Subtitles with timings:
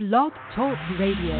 [0.00, 1.36] Blog Talk Radio.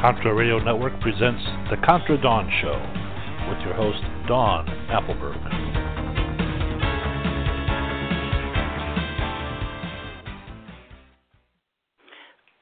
[0.00, 2.80] Contra Radio Network presents The Contra Dawn Show
[3.50, 5.36] with your host, Dawn Appleberg.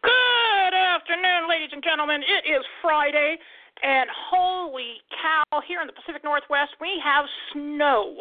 [0.02, 2.20] Good afternoon, ladies and gentlemen.
[2.22, 3.36] It is Friday,
[3.84, 8.16] and holy cow, here in the Pacific Northwest, we have snow.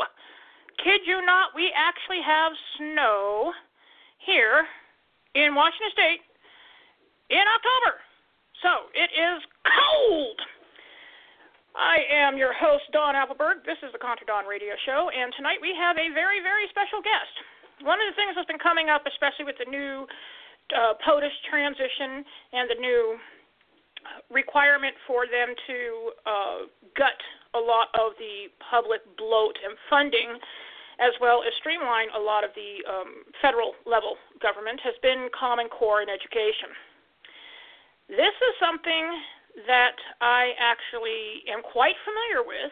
[0.86, 3.50] Kid you not, we actually have snow
[4.22, 4.70] here
[5.34, 6.22] in Washington State
[7.34, 7.98] in October.
[8.62, 10.38] So it is cold.
[11.74, 13.66] I am your host, Dawn Appleberg.
[13.66, 17.02] This is the Contra Dawn Radio Show, and tonight we have a very, very special
[17.02, 17.34] guest.
[17.82, 20.06] One of the things that's been coming up, especially with the new
[20.70, 22.22] uh, POTUS transition
[22.54, 23.18] and the new
[24.30, 25.78] requirement for them to
[26.30, 26.58] uh,
[26.94, 27.18] gut
[27.58, 30.38] a lot of the public bloat and funding,
[31.00, 35.68] as well as streamline a lot of the um, federal level government, has been Common
[35.68, 36.72] Core in education.
[38.08, 39.06] This is something
[39.68, 42.72] that I actually am quite familiar with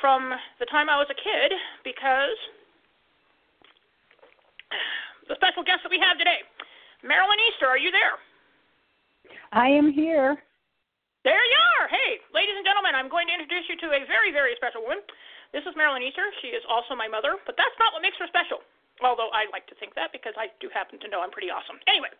[0.00, 1.52] from the time I was a kid
[1.84, 2.38] because
[5.28, 6.40] the special guest that we have today,
[7.04, 8.16] Marylyn Easter, are you there?
[9.52, 10.38] I am here.
[11.22, 11.86] There you are.
[11.90, 15.04] Hey, ladies and gentlemen, I'm going to introduce you to a very, very special woman.
[15.50, 16.30] This is Marylyn Easter.
[16.38, 18.62] She is also my mother, but that's not what makes her special.
[19.02, 21.82] Although I like to think that because I do happen to know I'm pretty awesome.
[21.90, 22.12] Anyway,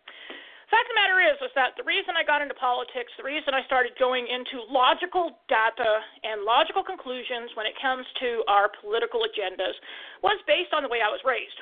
[0.67, 3.55] fact of the matter is, is that the reason I got into politics, the reason
[3.55, 9.23] I started going into logical data and logical conclusions when it comes to our political
[9.23, 9.79] agendas
[10.19, 11.55] was based on the way I was raised.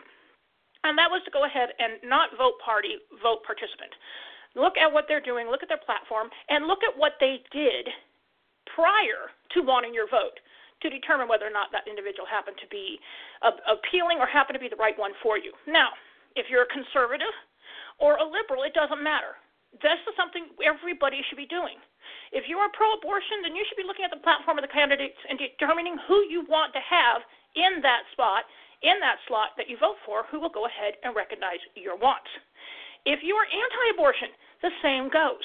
[0.88, 3.92] And that was to go ahead and not vote party, vote participant.
[4.56, 7.92] Look at what they're doing, look at their platform, and look at what they did
[8.74, 10.40] prior to wanting your vote
[10.82, 13.00] to determine whether or not that individual happened to be
[13.44, 15.52] appealing or happened to be the right one for you.
[15.68, 15.92] Now,
[16.36, 17.34] if you're a conservative
[18.00, 19.36] or a liberal, it doesn't matter.
[19.84, 21.78] This is something everybody should be doing.
[22.34, 24.74] If you are pro abortion, then you should be looking at the platform of the
[24.74, 27.22] candidates and determining who you want to have
[27.54, 28.50] in that spot,
[28.82, 32.30] in that slot that you vote for, who will go ahead and recognize your wants.
[33.06, 34.30] If you are anti abortion,
[34.62, 35.44] the same goes.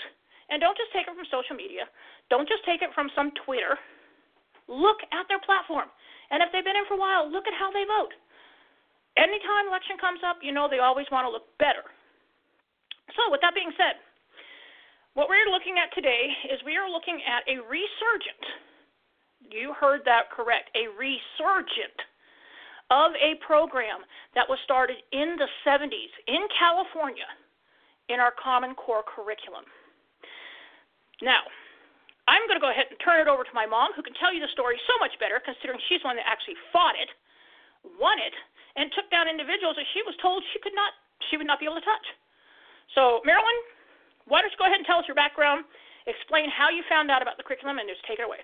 [0.49, 1.89] And don't just take it from social media,
[2.29, 3.77] don't just take it from some Twitter.
[4.69, 5.93] Look at their platform.
[6.31, 8.13] And if they've been in for a while, look at how they vote.
[9.15, 11.87] Anytime election comes up, you know they always want to look better.
[13.15, 14.01] So, with that being said,
[15.15, 18.43] what we're looking at today is we are looking at a resurgent,
[19.47, 21.95] you heard that correct, a resurgent
[22.91, 24.03] of a program
[24.35, 27.29] that was started in the 70s in California
[28.09, 29.65] in our Common Core curriculum.
[31.23, 31.47] Now,
[32.25, 34.33] I'm going to go ahead and turn it over to my mom, who can tell
[34.33, 37.13] you the story so much better, considering she's the one that actually fought it,
[38.01, 38.33] won it,
[38.81, 40.97] and took down individuals that she was told she could not,
[41.29, 42.07] she would not be able to touch.
[42.97, 43.59] So, Marylyn,
[44.25, 45.69] why don't you go ahead and tell us your background,
[46.09, 48.41] explain how you found out about the curriculum, and just take it away.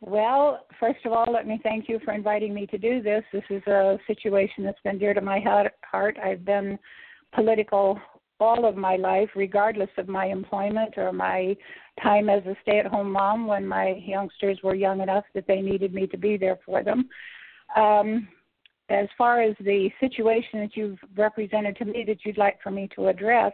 [0.00, 3.24] Well, first of all, let me thank you for inviting me to do this.
[3.32, 6.16] This is a situation that's been dear to my heart.
[6.22, 6.78] I've been
[7.34, 7.98] political
[8.40, 11.56] all of my life, regardless of my employment or my
[12.02, 15.60] time as a stay at home mom when my youngsters were young enough that they
[15.60, 17.08] needed me to be there for them.
[17.76, 18.28] Um,
[18.90, 22.88] as far as the situation that you've represented to me that you'd like for me
[22.96, 23.52] to address,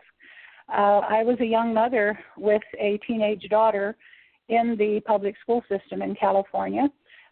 [0.73, 3.97] uh, I was a young mother with a teenage daughter
[4.49, 6.89] in the public school system in California.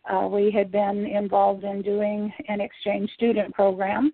[0.09, 4.13] Uh, we had been involved in doing an exchange student program,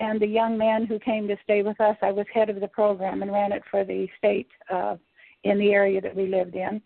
[0.00, 2.68] and the young man who came to stay with us, I was head of the
[2.68, 4.96] program and ran it for the state uh,
[5.44, 6.80] in the area that we lived in.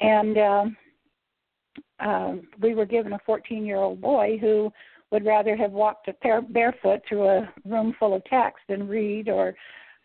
[0.00, 0.64] And uh,
[2.00, 4.72] uh, we were given a 14 year old boy who
[5.10, 9.54] would rather have walked pair, barefoot through a room full of text than read or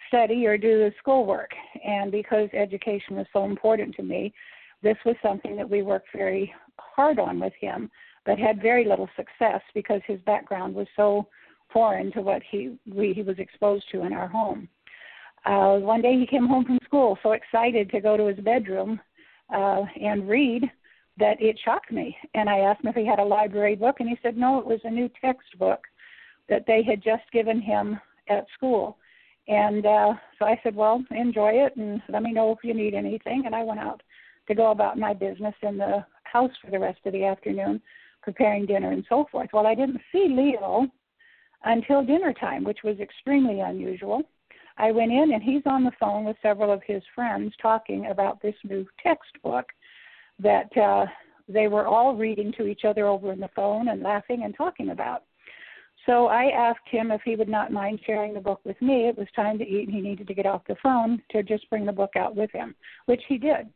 [0.08, 1.52] study or do the schoolwork.
[1.86, 4.34] And because education was so important to me,
[4.84, 7.90] this was something that we worked very hard on with him,
[8.26, 11.28] but had very little success because his background was so
[11.72, 14.68] foreign to what he we, he was exposed to in our home.
[15.46, 19.00] Uh, one day he came home from school so excited to go to his bedroom
[19.54, 20.64] uh, and read
[21.18, 22.16] that it shocked me.
[22.36, 24.66] And I asked him if he had a library book, and he said no, it
[24.66, 25.82] was a new textbook
[26.50, 28.98] that they had just given him at school.
[29.48, 32.94] And uh, so I said, well, enjoy it and let me know if you need
[32.94, 33.44] anything.
[33.46, 34.02] And I went out
[34.48, 37.82] to go about my business in the house for the rest of the afternoon,
[38.22, 39.50] preparing dinner and so forth.
[39.54, 40.88] Well, I didn't see Leo
[41.64, 44.24] until dinner time, which was extremely unusual.
[44.78, 48.42] I went in and he's on the phone with several of his friends talking about
[48.42, 49.66] this new textbook
[50.40, 51.06] that uh,
[51.48, 54.90] they were all reading to each other over in the phone and laughing and talking
[54.90, 55.24] about.
[56.06, 59.08] So I asked him if he would not mind sharing the book with me.
[59.08, 61.70] It was time to eat and he needed to get off the phone to just
[61.70, 62.74] bring the book out with him,
[63.06, 63.70] which he did.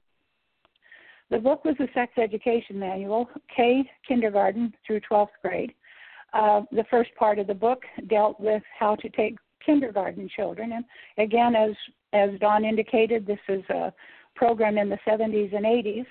[1.30, 5.74] The book was a sex education manual, K kindergarten through 12th grade.
[6.36, 10.86] Uh, the first part of the book dealt with how to take kindergarten children, and
[11.18, 11.72] again, as
[12.14, 13.92] as Dawn indicated, this is a
[14.36, 16.06] program in the 70s and 80s.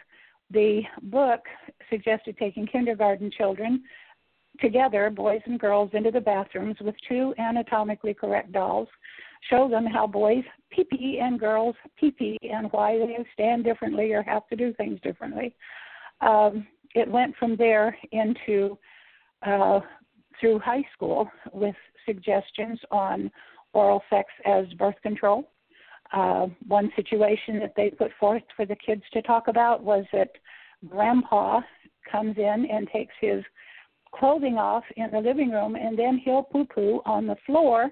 [0.51, 1.41] The book
[1.89, 3.83] suggested taking kindergarten children
[4.61, 8.89] together, boys and girls, into the bathrooms with two anatomically correct dolls,
[9.51, 14.13] show them how boys pee pee and girls pee pee and why they stand differently
[14.13, 15.55] or have to do things differently.
[16.21, 18.79] Um, it went from there into
[19.45, 19.81] uh,
[20.41, 21.75] through high school with
[22.07, 23.31] suggestions on
[23.73, 25.51] oral sex as birth control.
[26.13, 30.31] Uh, one situation that they put forth for the kids to talk about was that
[30.89, 31.61] grandpa
[32.11, 33.43] comes in and takes his
[34.15, 37.91] clothing off in the living room and then he'll poo poo on the floor.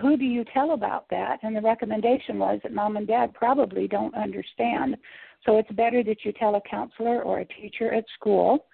[0.00, 1.38] Who do you tell about that?
[1.42, 4.96] And the recommendation was that mom and dad probably don't understand.
[5.46, 8.66] So it's better that you tell a counselor or a teacher at school.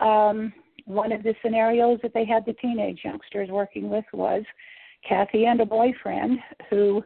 [0.00, 0.52] Um,
[0.84, 4.42] one of the scenarios that they had the teenage youngsters working with was
[5.08, 6.38] Kathy and a boyfriend
[6.70, 7.02] who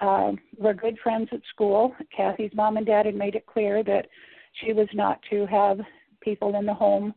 [0.00, 1.94] uh, were good friends at school.
[2.14, 4.06] Kathy's mom and dad had made it clear that
[4.60, 5.78] she was not to have
[6.20, 7.14] people in the home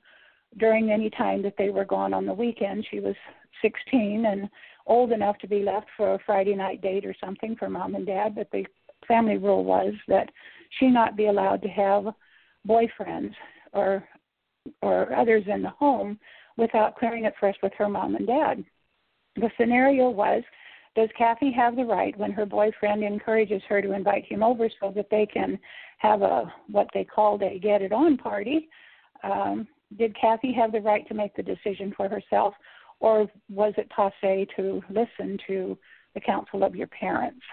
[0.57, 2.85] during any time that they were gone on the weekend.
[2.89, 3.15] She was
[3.61, 4.49] 16 and
[4.85, 8.05] old enough to be left for a Friday night date or something for mom and
[8.05, 8.65] dad, but the
[9.07, 10.29] family rule was that
[10.79, 12.05] she not be allowed to have
[12.67, 13.33] boyfriends
[13.73, 14.07] or
[14.81, 16.19] or others in the home
[16.57, 18.63] without clearing it first with her mom and dad.
[19.35, 20.43] The scenario was
[20.95, 24.93] does Kathy have the right when her boyfriend encourages her to invite him over so
[24.95, 25.59] that they can
[25.97, 28.69] have a what they called a get it on party?
[29.23, 29.67] Um,
[29.97, 32.53] did Kathy have the right to make the decision for herself,
[33.01, 35.77] or was it passe to listen to
[36.13, 37.43] the counsel of your parents?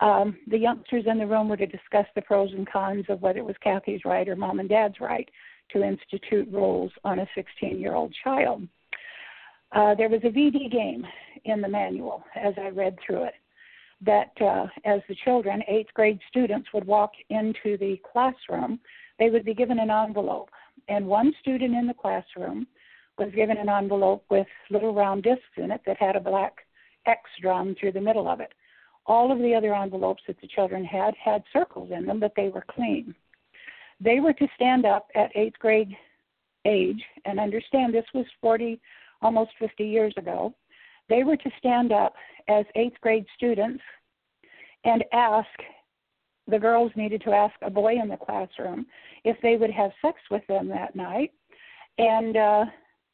[0.00, 3.38] Um, the youngsters in the room were to discuss the pros and cons of whether
[3.38, 5.28] it was Kathy's right or mom and dad's right
[5.72, 8.66] to institute rules on a 16 year old child.
[9.72, 11.06] Uh, there was a VD game
[11.44, 13.34] in the manual as I read through it
[14.04, 18.80] that uh, as the children, eighth grade students, would walk into the classroom,
[19.18, 20.50] they would be given an envelope
[20.88, 22.66] and one student in the classroom
[23.18, 26.66] was given an envelope with little round discs in it that had a black
[27.06, 28.52] X drawn through the middle of it.
[29.06, 32.48] All of the other envelopes that the children had had circles in them, but they
[32.48, 33.14] were clean.
[34.02, 35.96] They were to stand up at eighth grade
[36.64, 38.80] age, and understand this was 40,
[39.20, 40.54] almost 50 years ago.
[41.08, 42.14] They were to stand up
[42.48, 43.82] as eighth grade students
[44.84, 45.48] and ask
[46.48, 48.86] the girls needed to ask a boy in the classroom
[49.24, 51.32] if they would have sex with them that night.
[51.98, 52.64] And uh,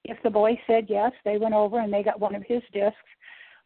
[0.05, 2.97] if the boy said yes, they went over and they got one of his discs,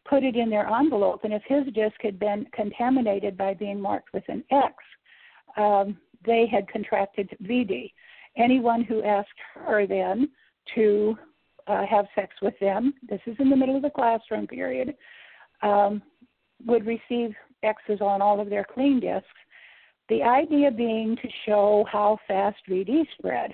[0.05, 4.09] put it in their envelope, and if his disc had been contaminated by being marked
[4.13, 4.73] with an X,
[5.55, 7.91] um, they had contracted VD.
[8.37, 10.29] Anyone who asked her then
[10.75, 11.17] to
[11.67, 14.95] uh, have sex with them, this is in the middle of the classroom period,
[15.61, 16.01] um,
[16.65, 17.33] would receive
[17.63, 19.27] X's on all of their clean discs
[20.09, 23.53] the idea being to show how fast VD spread.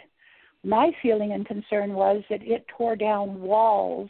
[0.63, 4.09] My feeling and concern was that it tore down walls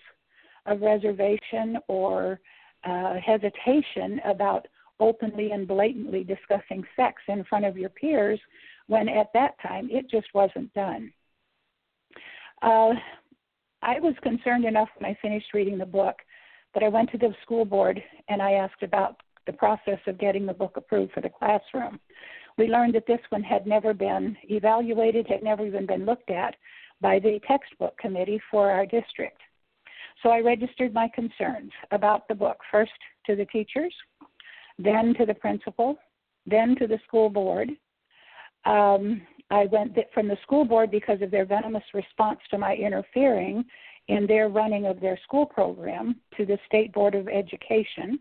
[0.65, 2.39] of reservation or
[2.83, 4.67] uh, hesitation about
[4.99, 8.39] openly and blatantly discussing sex in front of your peers
[8.87, 11.11] when at that time it just wasn't done.
[12.61, 12.93] Uh,
[13.81, 16.15] I was concerned enough when I finished reading the book
[16.73, 20.45] that I went to the school board and I asked about the process of getting
[20.45, 21.99] the book approved for the classroom.
[22.57, 26.55] We learned that this one had never been evaluated, had never even been looked at
[26.99, 29.39] by the textbook committee for our district.
[30.21, 32.91] So I registered my concerns about the book first
[33.25, 33.93] to the teachers,
[34.79, 35.97] then to the principal,
[36.45, 37.69] then to the school board.
[38.65, 39.21] Um,
[39.51, 43.65] I went from the school board because of their venomous response to my interfering
[44.07, 48.19] in their running of their school program to the State Board of Education.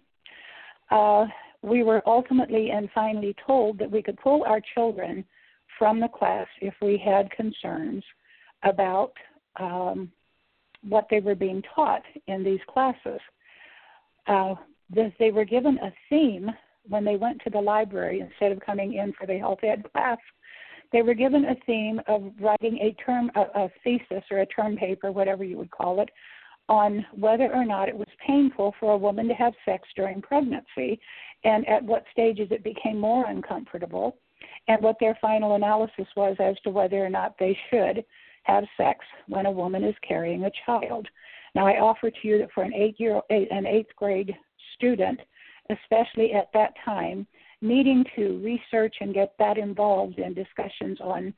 [0.91, 1.27] Uh,
[1.62, 5.25] we were ultimately and finally told that we could pull our children
[5.79, 8.03] from the class if we had concerns
[8.65, 9.12] about
[9.61, 10.11] um,
[10.88, 13.21] what they were being taught in these classes.
[14.27, 14.55] Uh,
[14.90, 16.50] they were given a theme
[16.88, 20.18] when they went to the library instead of coming in for the health ed class.
[20.92, 24.76] They were given a theme of writing a term, a, a thesis or a term
[24.76, 26.09] paper, whatever you would call it,
[26.68, 30.99] on whether or not it was painful for a woman to have sex during pregnancy
[31.45, 34.16] and at what stages it became more uncomfortable
[34.68, 38.04] and what their final analysis was as to whether or not they should
[38.45, 41.07] have sex when a woman is carrying a child.
[41.54, 44.35] Now, I offer to you that for an eight year an eighth grade
[44.78, 45.20] student,
[45.70, 47.26] especially at that time,
[47.61, 51.35] needing to research and get that involved in discussions on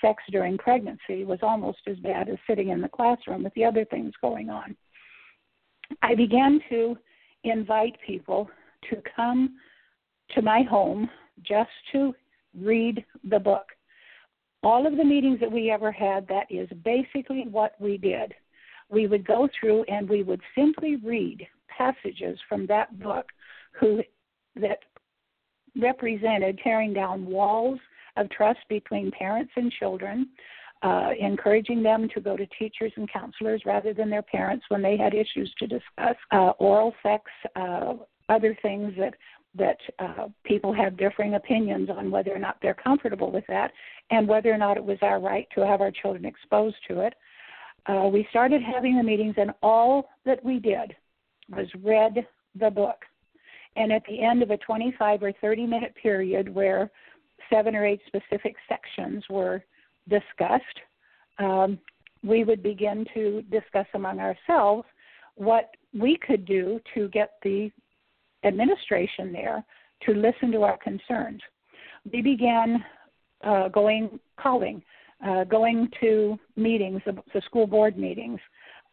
[0.00, 3.84] sex during pregnancy was almost as bad as sitting in the classroom with the other
[3.84, 4.76] things going on.
[6.02, 6.96] I began to
[7.42, 8.48] invite people
[8.90, 9.56] to come
[10.34, 11.08] to my home
[11.42, 12.14] just to
[12.58, 13.66] read the book.
[14.62, 18.32] All of the meetings that we ever had, that is basically what we did.
[18.88, 21.46] We would go through and we would simply read
[21.76, 23.26] passages from that book
[23.78, 24.02] who
[24.56, 24.78] that
[25.76, 27.78] represented tearing down walls
[28.16, 30.28] of trust between parents and children,
[30.82, 34.96] uh, encouraging them to go to teachers and counselors rather than their parents when they
[34.96, 37.24] had issues to discuss, uh, oral sex,
[37.56, 37.94] uh,
[38.28, 39.14] other things that
[39.56, 43.70] that uh, people have differing opinions on whether or not they're comfortable with that,
[44.10, 47.14] and whether or not it was our right to have our children exposed to it.
[47.86, 50.96] Uh, we started having the meetings, and all that we did
[51.50, 52.26] was read
[52.58, 52.98] the book.
[53.76, 56.90] And at the end of a 25 or 30 minute period where
[57.52, 59.64] seven or eight specific sections were
[60.08, 60.80] discussed,
[61.38, 61.78] um,
[62.22, 64.86] we would begin to discuss among ourselves
[65.36, 67.70] what we could do to get the
[68.44, 69.64] administration there
[70.06, 71.40] to listen to our concerns.
[72.12, 72.84] We began
[73.42, 74.82] uh, going, calling,
[75.26, 78.40] uh, going to meetings, the school board meetings.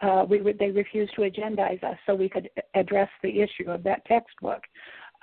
[0.02, 3.84] Uh, we would, they refused to agendize us so we could address the issue of
[3.84, 4.64] that textbook.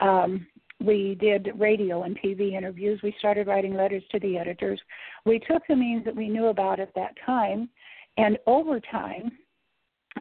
[0.01, 0.47] Um,
[0.81, 3.01] we did radio and TV interviews.
[3.03, 4.81] We started writing letters to the editors.
[5.27, 7.69] We took the means that we knew about at that time,
[8.17, 9.33] and over time,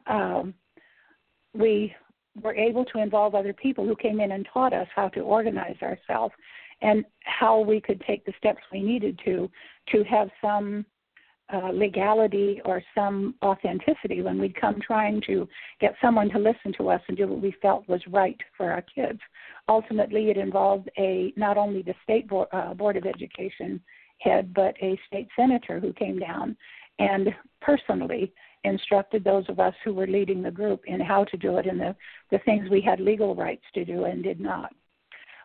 [0.07, 0.53] um,
[1.53, 1.93] we
[2.41, 5.77] were able to involve other people who came in and taught us how to organize
[5.81, 6.33] ourselves
[6.81, 9.49] and how we could take the steps we needed to
[9.91, 10.85] to have some
[11.53, 15.47] uh, legality or some authenticity when we'd come trying to
[15.79, 18.81] get someone to listen to us and do what we felt was right for our
[18.81, 19.19] kids.
[19.69, 23.81] Ultimately, it involved a not only the state board, uh, board of education
[24.19, 26.57] head, but a state senator who came down
[26.99, 27.29] and
[27.61, 31.67] personally instructed those of us who were leading the group in how to do it
[31.67, 31.95] and the,
[32.31, 34.73] the things we had legal rights to do and did not.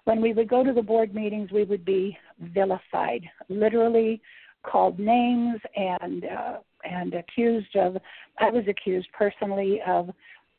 [0.05, 4.21] When we would go to the board meetings, we would be vilified, literally
[4.63, 7.97] called names and uh, and accused of.
[8.39, 10.11] I was accused personally of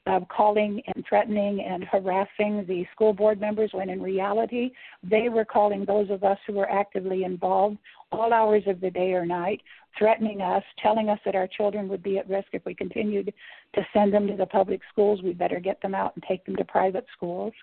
[0.06, 5.46] of calling and threatening and harassing the school board members when in reality they were
[5.46, 7.78] calling those of us who were actively involved
[8.12, 9.62] all hours of the day or night,
[9.98, 13.34] threatening us, telling us that our children would be at risk if we continued
[13.76, 15.22] to send them to the public schools.
[15.24, 17.54] We better get them out and take them to private schools.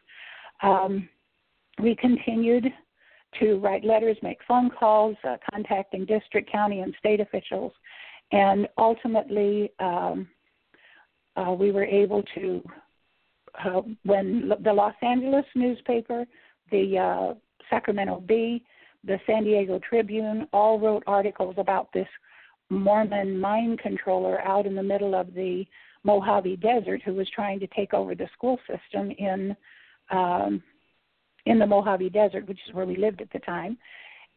[0.63, 1.09] Um,
[1.83, 2.67] we continued
[3.39, 7.73] to write letters, make phone calls, uh, contacting district, county, and state officials,
[8.33, 10.29] and ultimately um,
[11.37, 12.63] uh, we were able to,
[13.65, 16.25] uh, when the Los Angeles newspaper,
[16.71, 17.35] the uh,
[17.69, 18.65] Sacramento Bee,
[19.05, 22.09] the San Diego Tribune all wrote articles about this
[22.69, 25.65] Mormon mind controller out in the middle of the
[26.05, 29.57] Mojave Desert who was trying to take over the school system in
[30.11, 30.63] um,
[31.51, 33.77] in the Mojave Desert, which is where we lived at the time.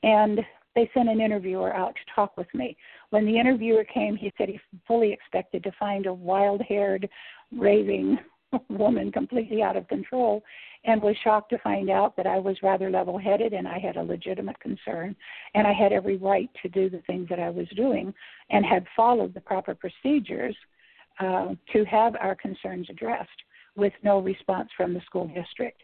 [0.02, 0.40] And
[0.76, 2.76] they sent an interviewer out to talk with me.
[3.12, 7.08] When the interviewer came, he said he fully expected to find a wild haired,
[7.56, 8.18] raving
[8.70, 10.44] woman completely out of control
[10.86, 13.96] and was shocked to find out that I was rather level headed and I had
[13.96, 15.16] a legitimate concern
[15.54, 18.12] and I had every right to do the things that I was doing
[18.50, 20.56] and had followed the proper procedures
[21.20, 23.30] uh, to have our concerns addressed
[23.76, 25.84] with no response from the school district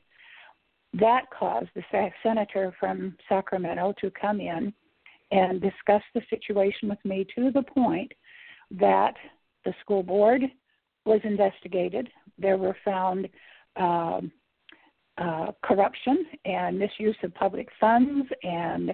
[0.93, 1.83] that caused the
[2.23, 4.73] senator from Sacramento to come in
[5.31, 8.11] and discuss the situation with me to the point
[8.71, 9.13] that
[9.65, 10.41] the school board
[11.05, 12.09] was investigated.
[12.37, 13.27] There were found
[13.75, 14.31] um,
[15.17, 18.93] uh, corruption and misuse of public funds and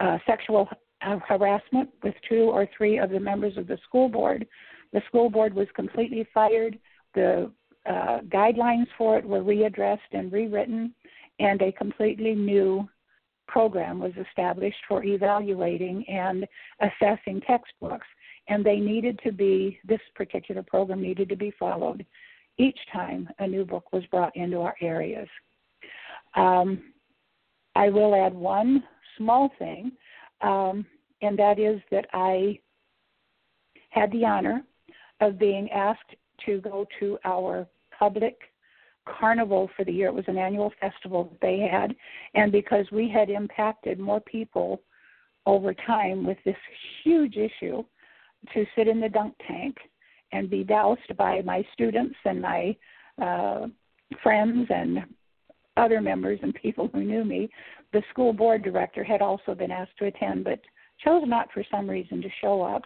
[0.00, 0.68] uh, sexual
[1.00, 4.46] harassment with two or three of the members of the school board.
[4.92, 6.78] The school board was completely fired.
[7.14, 7.50] The
[7.86, 10.94] uh, guidelines for it were readdressed and rewritten
[11.38, 12.88] and a completely new
[13.46, 16.46] program was established for evaluating and
[16.80, 18.06] assessing textbooks.
[18.48, 22.04] And they needed to be, this particular program needed to be followed
[22.58, 25.28] each time a new book was brought into our areas.
[26.36, 26.92] Um,
[27.74, 28.84] I will add one
[29.16, 29.92] small thing,
[30.40, 30.86] um,
[31.22, 32.58] and that is that I
[33.90, 34.62] had the honor
[35.20, 36.14] of being asked
[36.46, 38.36] to go to our public
[39.06, 40.08] carnival for the year.
[40.08, 41.94] It was an annual festival that they had,
[42.34, 44.80] and because we had impacted more people
[45.46, 46.56] over time with this
[47.02, 47.84] huge issue
[48.52, 49.76] to sit in the dunk tank
[50.32, 52.76] and be doused by my students and my
[53.22, 53.66] uh,
[54.22, 55.04] friends and
[55.76, 57.48] other members and people who knew me.
[57.92, 60.60] The school board director had also been asked to attend, but
[61.04, 62.82] chose not for some reason to show up.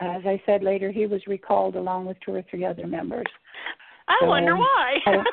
[0.00, 3.26] As I said later, he was recalled along with two or three other members.
[4.08, 4.96] I so, wonder why.
[5.06, 5.24] I,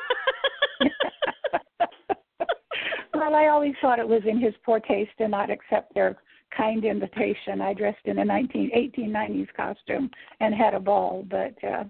[3.28, 6.16] well, I always thought it was in his poor taste to not accept their
[6.56, 7.60] kind invitation.
[7.60, 11.84] I dressed in a 19, 1890s costume and had a ball, but uh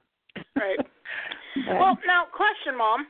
[0.59, 0.78] right.
[1.66, 3.07] but, well, now question, mom.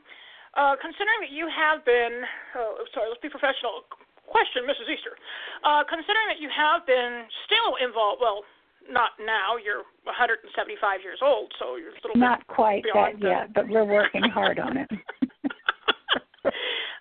[0.53, 2.21] Uh considering that you have been
[2.55, 3.89] oh, sorry, let's be professional.
[4.29, 4.93] Question, Mrs.
[4.93, 5.17] Easter.
[5.65, 8.45] Uh considering that you have been still involved, well,
[8.85, 9.57] not now.
[9.57, 14.21] You're 175 years old, so you're a little not quite that yet, but we're working
[14.29, 14.89] hard on it.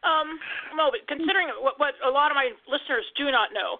[0.05, 0.38] um,
[0.76, 3.78] well, considering what, what a lot of my listeners do not know,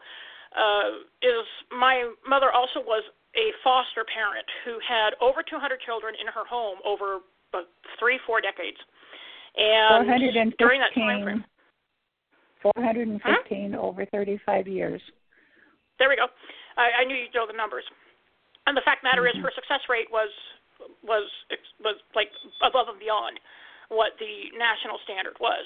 [0.57, 3.05] uh, is my mother also was
[3.37, 7.21] a foster parent who had over 200 children in her home over
[7.55, 7.67] uh,
[8.01, 8.81] three, four dececades.
[9.57, 11.45] And 415, during that time frame,
[12.63, 13.79] 415 huh?
[13.79, 15.03] over 35 years.
[15.99, 16.27] There we go.
[16.79, 17.85] I, I knew you'd know the numbers.
[18.67, 19.39] And the fact matter mm-hmm.
[19.39, 20.31] is, her success rate was
[21.03, 21.27] was
[21.83, 22.31] was like
[22.63, 23.43] above and beyond
[23.91, 25.65] what the national standard was.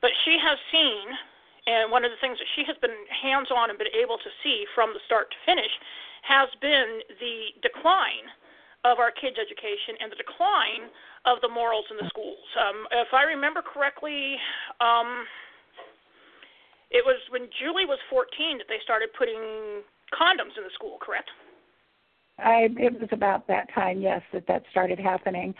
[0.00, 1.16] But she has seen
[1.66, 4.30] and one of the things that she has been hands on and been able to
[4.42, 5.70] see from the start to finish
[6.22, 8.26] has been the decline
[8.84, 10.88] of our kids' education and the decline
[11.28, 12.40] of the morals in the schools.
[12.56, 14.36] Um, if I remember correctly,
[14.80, 15.28] um,
[16.90, 19.84] it was when Julie was 14 that they started putting
[20.16, 21.28] condoms in the school, correct?
[22.38, 25.54] I it was about that time, yes, that that started happening.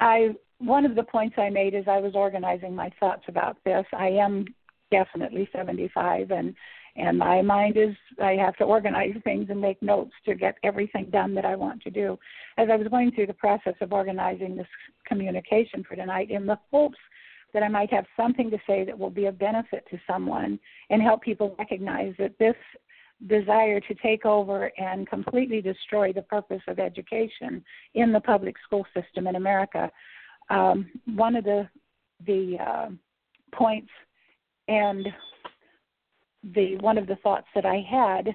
[0.00, 3.84] I one of the points I made as I was organizing my thoughts about this,
[3.92, 4.46] I am
[4.90, 6.54] definitely 75 and
[6.96, 11.06] and my mind is I have to organize things and make notes to get everything
[11.10, 12.16] done that I want to do.
[12.56, 14.68] As I was going through the process of organizing this
[15.04, 16.98] communication for tonight in the hopes
[17.52, 20.58] that I might have something to say that will be of benefit to someone
[20.90, 22.54] and help people recognize that this
[23.28, 28.84] desire to take over and completely destroy the purpose of education in the public school
[28.94, 29.90] system in America.
[30.50, 31.68] Um, one of the
[32.26, 32.88] the uh,
[33.54, 33.90] points
[34.68, 35.06] and
[36.54, 38.28] the one of the thoughts that I had,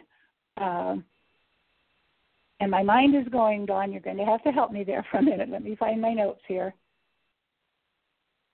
[0.57, 0.95] uh,
[2.59, 5.17] and my mind is going, Dawn, you're going to have to help me there for
[5.17, 5.49] a minute.
[5.49, 6.73] Let me find my notes here.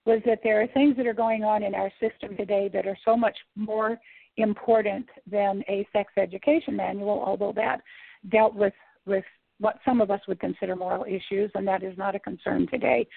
[0.06, 2.98] Was that there are things that are going on in our system today that are
[3.04, 3.98] so much more
[4.38, 7.82] important than a sex education manual, although that
[8.30, 8.74] dealt with
[9.06, 9.24] with
[9.60, 13.08] what some of us would consider moral issues, and that is not a concern today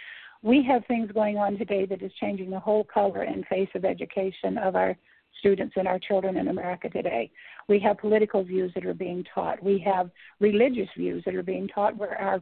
[0.43, 3.85] we have things going on today that is changing the whole color and face of
[3.85, 4.97] education of our
[5.39, 7.31] students and our children in America today.
[7.69, 9.63] We have political views that are being taught.
[9.63, 12.41] We have religious views that are being taught where our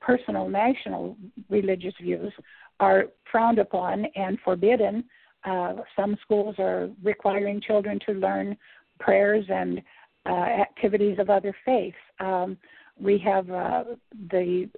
[0.00, 1.16] personal national
[1.48, 2.32] religious views
[2.78, 5.04] are frowned upon and forbidden.
[5.44, 8.56] Uh, some schools are requiring children to learn
[8.98, 9.82] prayers and
[10.26, 11.96] uh, activities of other faiths.
[12.18, 12.56] Um,
[13.00, 13.84] we have uh,
[14.30, 14.68] the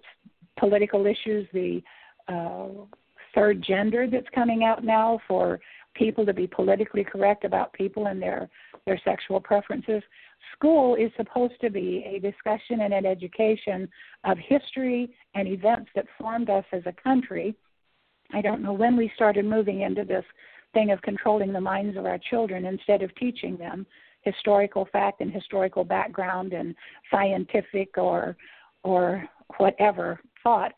[0.58, 1.82] political issues, the
[2.32, 2.68] uh,
[3.34, 5.60] third gender that's coming out now for
[5.94, 8.48] people to be politically correct about people and their
[8.86, 10.02] their sexual preferences.
[10.56, 13.88] School is supposed to be a discussion and an education
[14.24, 17.54] of history and events that formed us as a country.
[18.32, 20.24] I don't know when we started moving into this
[20.74, 23.86] thing of controlling the minds of our children instead of teaching them
[24.22, 26.74] historical fact and historical background and
[27.10, 28.36] scientific or
[28.82, 29.24] or
[29.58, 30.72] whatever thought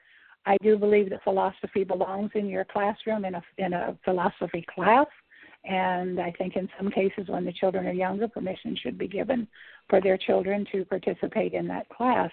[0.46, 5.06] I do believe that philosophy belongs in your classroom in a in a philosophy class,
[5.64, 9.48] and I think in some cases when the children are younger, permission should be given
[9.88, 12.30] for their children to participate in that class.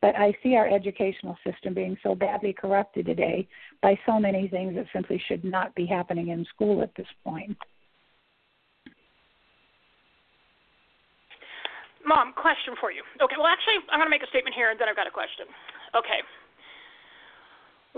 [0.00, 3.48] But I see our educational system being so badly corrupted today
[3.82, 7.58] by so many things that simply should not be happening in school at this point.
[12.06, 13.02] Mom, question for you.
[13.20, 15.10] Okay, well, actually, I'm going to make a statement here, and then I've got a
[15.10, 15.44] question.
[15.92, 16.22] Okay,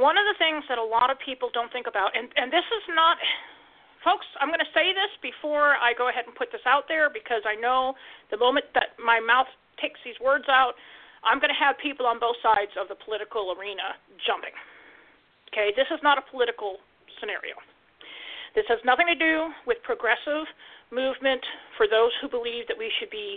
[0.00, 2.64] one of the things that a lot of people don't think about, and, and this
[2.64, 3.20] is not,
[4.00, 7.12] folks, I'm going to say this before I go ahead and put this out there
[7.12, 7.92] because I know
[8.32, 10.72] the moment that my mouth takes these words out,
[11.20, 13.92] I'm going to have people on both sides of the political arena
[14.24, 14.56] jumping.
[15.52, 16.80] Okay, this is not a political
[17.20, 17.60] scenario.
[18.56, 20.48] This has nothing to do with progressive
[20.88, 21.44] movement
[21.76, 23.36] for those who believe that we should be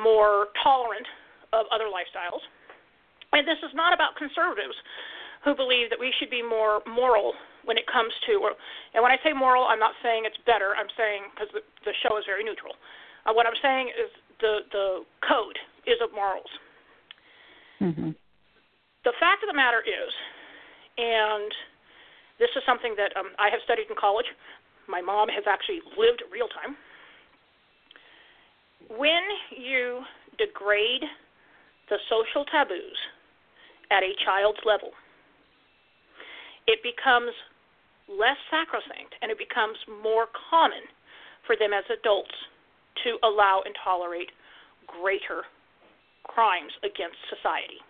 [0.00, 1.06] more tolerant
[1.52, 2.40] of other lifestyles.
[3.36, 4.74] And this is not about conservatives
[5.48, 7.32] who believe that we should be more moral
[7.64, 8.52] when it comes to, or,
[8.92, 10.76] and when I say moral, I'm not saying it's better.
[10.76, 12.76] I'm saying because the, the show is very neutral.
[13.24, 14.12] Uh, what I'm saying is
[14.44, 14.86] the the
[15.24, 15.56] code
[15.88, 16.52] is of morals.
[17.80, 18.12] Mm-hmm.
[19.08, 20.12] The fact of the matter is,
[21.00, 21.48] and
[22.36, 24.28] this is something that um, I have studied in college.
[24.84, 26.76] My mom has actually lived real time.
[29.00, 29.24] When
[29.56, 30.04] you
[30.36, 31.04] degrade
[31.88, 33.00] the social taboos
[33.88, 34.92] at a child's level,
[36.68, 37.32] it becomes
[38.06, 40.84] less sacrosanct and it becomes more common
[41.48, 42.36] for them as adults
[43.04, 44.28] to allow and tolerate
[44.84, 45.48] greater
[46.28, 47.80] crimes against society.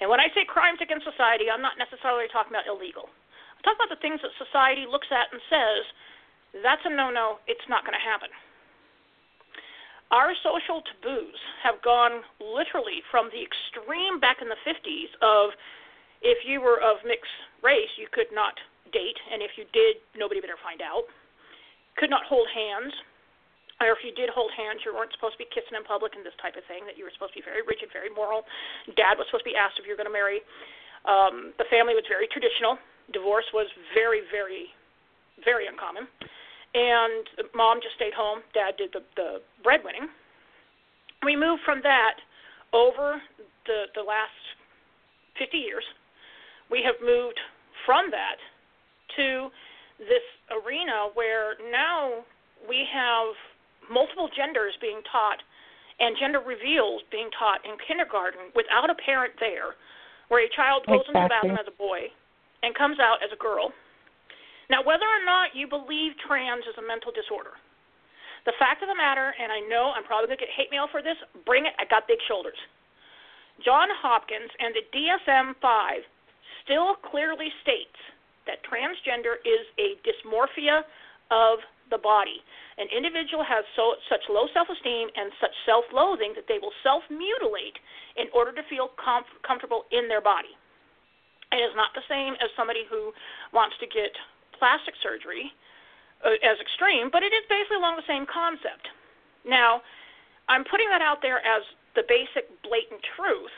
[0.00, 3.08] And when I say crimes against society, I'm not necessarily talking about illegal.
[3.08, 5.84] I'm talking about the things that society looks at and says,
[6.64, 8.32] that's a no no, it's not going to happen.
[10.08, 15.50] Our social taboos have gone literally from the extreme back in the 50s of
[16.26, 17.30] if you were of mixed
[17.62, 18.58] race, you could not
[18.90, 21.06] date, and if you did, nobody better find out.
[21.94, 22.90] Could not hold hands,
[23.78, 26.26] or if you did hold hands, you weren't supposed to be kissing in public and
[26.26, 26.82] this type of thing.
[26.82, 28.42] That you were supposed to be very rigid, very moral.
[28.98, 30.42] Dad was supposed to be asked if you're going to marry.
[31.06, 32.80] Um, the family was very traditional.
[33.14, 34.74] Divorce was very, very,
[35.46, 36.10] very uncommon.
[36.74, 37.22] And
[37.54, 38.42] mom just stayed home.
[38.50, 40.10] Dad did the the breadwinning.
[41.22, 42.18] We moved from that
[42.74, 43.22] over
[43.70, 44.34] the the last
[45.38, 45.84] 50 years.
[46.70, 47.38] We have moved
[47.84, 48.38] from that
[49.16, 49.48] to
[49.98, 52.26] this arena where now
[52.68, 53.34] we have
[53.90, 55.40] multiple genders being taught
[55.98, 59.72] and gender reveals being taught in kindergarten without a parent there,
[60.28, 61.16] where a child goes exactly.
[61.16, 62.12] into the bathroom as a boy
[62.60, 63.72] and comes out as a girl.
[64.68, 67.56] Now, whether or not you believe trans is a mental disorder,
[68.44, 70.90] the fact of the matter, and I know I'm probably going to get hate mail
[70.90, 72.58] for this, bring it, I got big shoulders.
[73.64, 76.02] John Hopkins and the DSM 5
[76.66, 77.96] still clearly states
[78.50, 80.82] that transgender is a dysmorphia
[81.30, 82.42] of the body.
[82.78, 86.74] An individual has so, such low self esteem and such self loathing that they will
[86.82, 87.78] self mutilate
[88.18, 90.52] in order to feel com- comfortable in their body.
[91.54, 93.14] It is not the same as somebody who
[93.54, 94.12] wants to get
[94.58, 95.54] plastic surgery
[96.26, 98.90] uh, as extreme, but it is basically along the same concept.
[99.46, 99.80] Now,
[100.50, 101.62] I'm putting that out there as
[101.94, 103.54] the basic blatant truth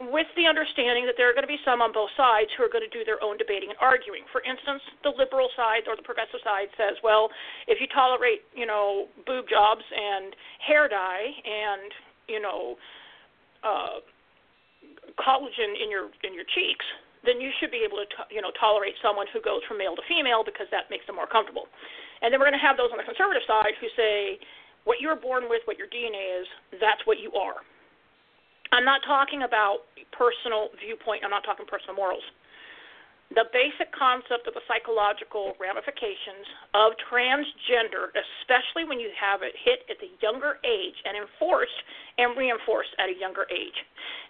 [0.00, 2.72] with the understanding that there are going to be some on both sides who are
[2.72, 4.24] going to do their own debating and arguing.
[4.32, 7.28] For instance, the liberal side or the progressive side says, well,
[7.68, 10.32] if you tolerate, you know, boob jobs and
[10.64, 11.92] hair dye and,
[12.24, 12.80] you know,
[13.60, 14.00] uh,
[15.20, 16.84] collagen in your in your cheeks,
[17.22, 20.02] then you should be able to, you know, tolerate someone who goes from male to
[20.08, 21.68] female because that makes them more comfortable.
[22.24, 24.40] And then we're going to have those on the conservative side who say,
[24.88, 26.46] what you're born with, what your DNA is,
[26.80, 27.62] that's what you are
[28.72, 29.84] I'm not talking about
[30.16, 31.22] personal viewpoint.
[31.24, 32.24] I'm not talking personal morals.
[33.32, 36.44] The basic concept of the psychological ramifications
[36.76, 41.80] of transgender, especially when you have it hit at the younger age and enforced
[42.16, 43.76] and reinforced at a younger age,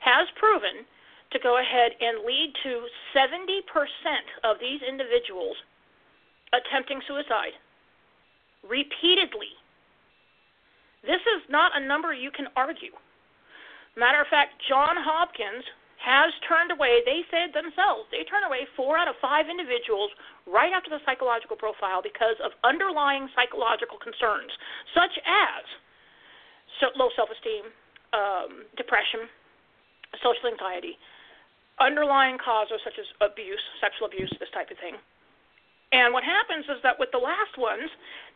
[0.02, 0.86] has proven
[1.34, 3.66] to go ahead and lead to 70%
[4.46, 5.56] of these individuals
[6.54, 7.58] attempting suicide
[8.62, 9.50] repeatedly.
[11.02, 12.94] This is not a number you can argue.
[13.96, 15.64] Matter of fact, John Hopkins
[16.00, 20.10] has turned away, they said themselves, they turned away four out of five individuals
[20.50, 24.50] right after the psychological profile because of underlying psychological concerns,
[24.96, 25.62] such as
[26.98, 27.70] low self esteem,
[28.10, 29.30] um, depression,
[30.18, 30.98] social anxiety,
[31.78, 34.98] underlying causes such as abuse, sexual abuse, this type of thing.
[35.92, 37.86] And what happens is that with the last ones,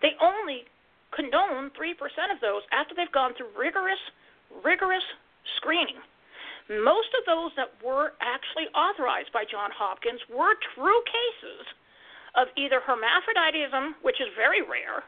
[0.04, 0.68] they only
[1.10, 1.96] condone 3%
[2.30, 3.98] of those after they've gone through rigorous,
[4.62, 5.04] rigorous
[5.56, 6.00] screening.
[6.66, 11.62] Most of those that were actually authorized by John Hopkins were true cases
[12.34, 15.06] of either hermaphroditism, which is very rare,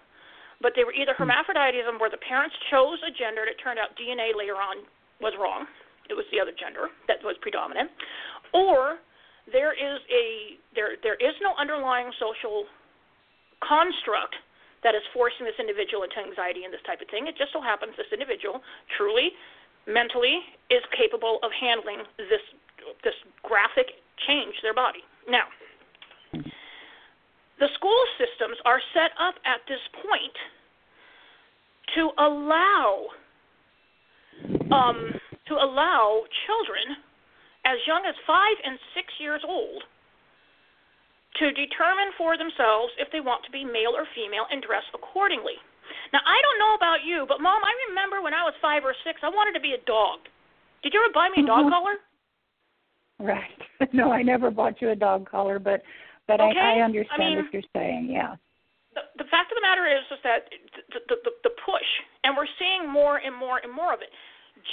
[0.63, 1.27] but they were either hmm.
[1.27, 4.87] hermaphroditism where the parents chose a gender and it turned out DNA later on
[5.21, 5.67] was wrong.
[6.09, 7.91] It was the other gender that was predominant.
[8.55, 8.97] Or
[9.53, 12.65] there is a there there is no underlying social
[13.61, 14.37] construct
[14.87, 17.27] that is forcing this individual into anxiety and this type of thing.
[17.27, 18.63] It just so happens this individual
[18.97, 19.35] truly
[19.89, 22.45] mentally is capable of handling this
[23.03, 23.89] this graphic
[24.29, 25.01] change their body.
[25.29, 25.45] Now,
[27.59, 30.37] the school systems are set up at this point
[31.97, 33.09] to allow
[34.71, 35.17] um,
[35.49, 37.01] to allow children
[37.65, 39.83] as young as five and six years old
[41.41, 45.59] to determine for themselves if they want to be male or female and dress accordingly.
[46.13, 48.95] Now I don't know about you, but mom, I remember when I was five or
[49.05, 50.25] six, I wanted to be a dog.
[50.83, 51.75] Did you ever buy me a dog mm-hmm.
[51.75, 51.97] collar?
[53.19, 53.59] Right.
[53.95, 55.87] No, I never bought you a dog collar, but
[56.27, 56.59] but okay.
[56.59, 58.11] I, I understand I mean, what you're saying.
[58.11, 58.35] Yeah.
[58.99, 60.51] The the fact of the matter is, is that
[60.91, 61.87] the, the, the, the push,
[62.27, 64.11] and we're seeing more and more and more of it.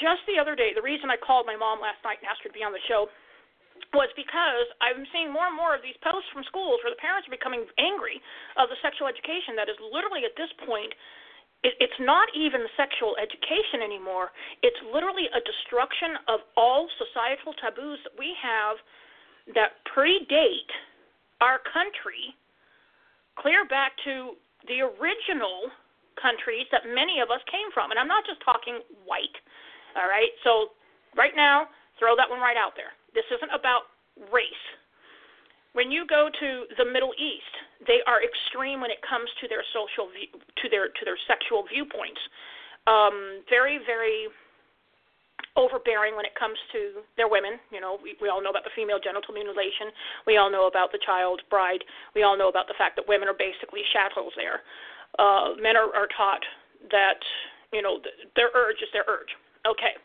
[0.02, 2.50] Just the other day, the reason I called my mom last night and asked her
[2.50, 3.08] to be on the show
[3.94, 7.28] was because I'm seeing more and more of these posts from schools where the parents
[7.28, 8.20] are becoming angry
[8.60, 10.92] of the sexual education that is literally at this point
[11.66, 14.30] it's not even sexual education anymore.
[14.62, 18.78] It's literally a destruction of all societal taboos that we have
[19.58, 20.70] that predate
[21.42, 22.38] our country
[23.42, 24.38] clear back to
[24.70, 25.74] the original
[26.22, 27.92] countries that many of us came from.
[27.92, 29.36] And I'm not just talking white.
[29.98, 30.32] All right?
[30.46, 30.78] So,
[31.18, 31.66] right now,
[32.00, 32.92] throw that one right out there.
[33.14, 33.92] This isn't about
[34.32, 34.66] race.
[35.76, 37.54] When you go to the Middle East,
[37.84, 41.68] they are extreme when it comes to their social view, to their to their sexual
[41.68, 42.20] viewpoints.
[42.88, 44.32] Um, very very
[45.56, 47.60] overbearing when it comes to their women.
[47.72, 49.92] You know, we, we all know about the female genital mutilation.
[50.28, 51.84] We all know about the child bride.
[52.16, 54.64] We all know about the fact that women are basically shackles there.
[55.20, 56.44] Uh, men are, are taught
[56.92, 57.20] that
[57.72, 59.32] you know th- their urge is their urge.
[59.68, 59.96] Okay,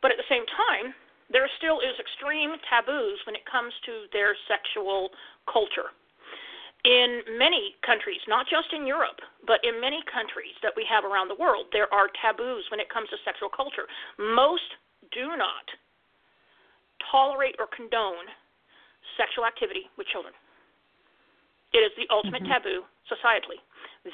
[0.00, 0.92] but at the same time,
[1.34, 5.10] there still is extreme taboos when it comes to their sexual
[5.50, 5.90] culture.
[6.86, 11.26] In many countries, not just in Europe, but in many countries that we have around
[11.26, 13.90] the world, there are taboos when it comes to sexual culture.
[14.14, 14.78] Most
[15.10, 15.66] do not
[17.10, 18.30] tolerate or condone
[19.18, 20.32] sexual activity with children.
[21.74, 22.62] It is the ultimate mm-hmm.
[22.62, 23.58] taboo societally.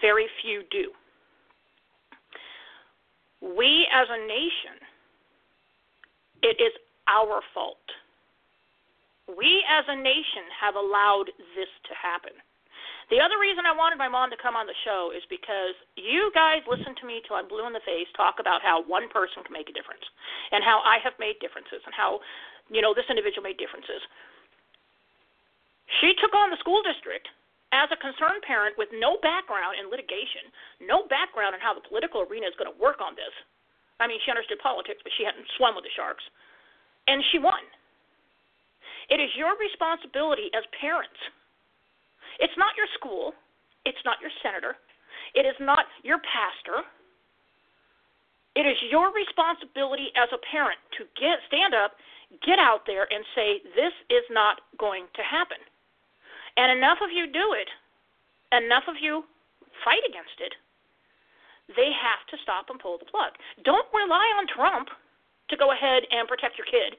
[0.00, 0.88] Very few do.
[3.44, 4.80] We as a nation,
[6.40, 6.72] it is
[7.08, 7.84] our fault.
[9.28, 12.34] We as a nation have allowed this to happen.
[13.10, 16.30] The other reason I wanted my mom to come on the show is because you
[16.30, 19.42] guys listen to me till I'm blue in the face talk about how one person
[19.42, 20.06] can make a difference
[20.54, 22.22] and how I have made differences and how,
[22.70, 23.98] you know, this individual made differences.
[25.98, 27.26] She took on the school district
[27.74, 30.46] as a concerned parent with no background in litigation,
[30.78, 33.34] no background in how the political arena is going to work on this.
[33.98, 36.22] I mean, she understood politics, but she hadn't swum with the sharks
[37.10, 37.58] and she won.
[39.10, 41.18] It is your responsibility as parents.
[42.38, 43.34] It's not your school,
[43.82, 44.78] it's not your senator,
[45.34, 46.86] it is not your pastor.
[48.58, 51.94] It is your responsibility as a parent to get stand up,
[52.42, 55.58] get out there and say this is not going to happen.
[56.58, 57.70] And enough of you do it,
[58.50, 59.22] enough of you
[59.86, 60.50] fight against it.
[61.78, 63.38] They have to stop and pull the plug.
[63.62, 64.90] Don't rely on Trump
[65.50, 66.96] to go ahead and protect your kid.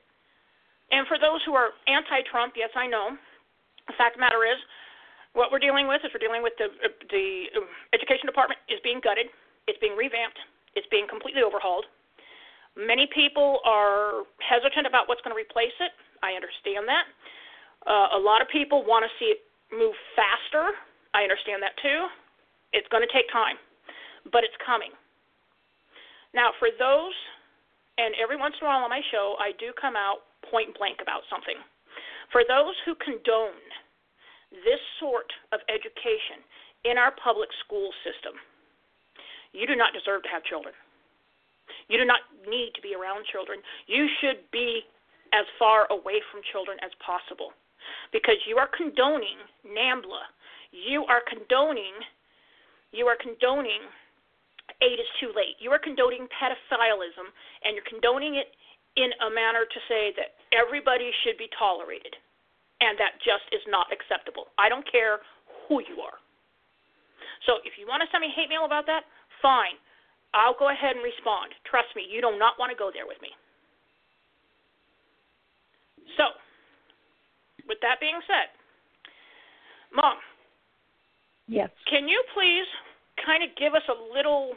[0.92, 3.16] And for those who are anti-Trump, yes, I know.
[3.88, 4.60] The fact of the matter is,
[5.34, 6.68] what we're dealing with is we're dealing with the
[7.10, 7.48] the
[7.96, 9.32] education department is being gutted,
[9.68, 10.38] it's being revamped,
[10.76, 11.88] it's being completely overhauled.
[12.76, 15.92] Many people are hesitant about what's going to replace it.
[16.24, 17.06] I understand that.
[17.88, 19.40] Uh, a lot of people want to see it
[19.72, 20.76] move faster.
[21.16, 22.08] I understand that too.
[22.72, 23.56] It's going to take time,
[24.32, 24.92] but it's coming.
[26.36, 27.16] Now, for those
[28.02, 30.98] and every once in a while on my show, I do come out point blank
[31.06, 31.56] about something.
[32.34, 33.62] For those who condone
[34.66, 36.42] this sort of education
[36.84, 38.34] in our public school system,
[39.54, 40.74] you do not deserve to have children.
[41.88, 43.62] You do not need to be around children.
[43.86, 44.82] You should be
[45.32, 47.54] as far away from children as possible
[48.12, 50.26] because you are condoning NAMBLA.
[50.74, 51.96] You are condoning
[52.92, 53.88] you are condoning
[54.82, 55.58] eight is too late.
[55.62, 57.30] You are condoning pedophilism,
[57.64, 58.52] and you're condoning it
[59.00, 62.12] in a manner to say that everybody should be tolerated,
[62.84, 64.52] and that just is not acceptable.
[64.60, 65.24] I don't care
[65.70, 66.20] who you are.
[67.48, 69.08] So if you want to send me hate mail about that,
[69.42, 69.80] fine.
[70.34, 71.56] I'll go ahead and respond.
[71.68, 73.32] Trust me, you do not want to go there with me.
[76.20, 76.36] So,
[77.68, 78.52] with that being said,
[79.96, 80.18] Mom.
[81.48, 81.70] Yes.
[81.90, 82.68] Can you please
[83.26, 84.56] kind of give us a little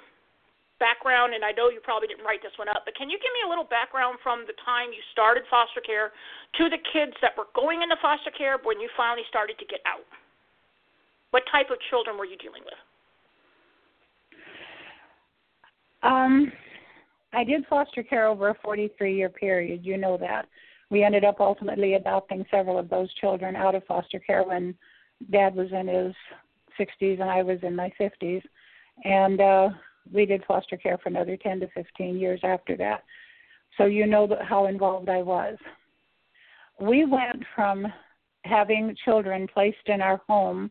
[0.84, 3.32] background, and I know you probably didn't write this one up, but can you give
[3.32, 6.12] me a little background from the time you started foster care
[6.60, 9.80] to the kids that were going into foster care when you finally started to get
[9.88, 10.04] out?
[11.32, 12.80] What type of children were you dealing with?
[16.04, 16.52] Um,
[17.32, 19.80] I did foster care over a 43 year period.
[19.84, 20.46] You know that.
[20.90, 24.74] We ended up ultimately adopting several of those children out of foster care when
[25.32, 26.14] dad was in his
[26.78, 28.42] 60s and I was in my 50s.
[29.02, 29.68] And uh,
[30.12, 33.04] we did foster care for another 10 to 15 years after that.
[33.76, 35.56] So you know how involved I was.
[36.80, 37.86] We went from
[38.44, 40.70] having children placed in our home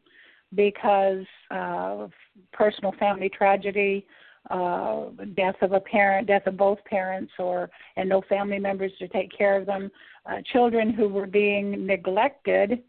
[0.55, 2.11] because of
[2.51, 4.05] personal family tragedy,
[4.49, 9.07] uh, death of a parent, death of both parents, or and no family members to
[9.07, 9.89] take care of them.
[10.25, 12.83] Uh, children who were being neglected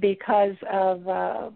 [0.00, 1.50] because of uh,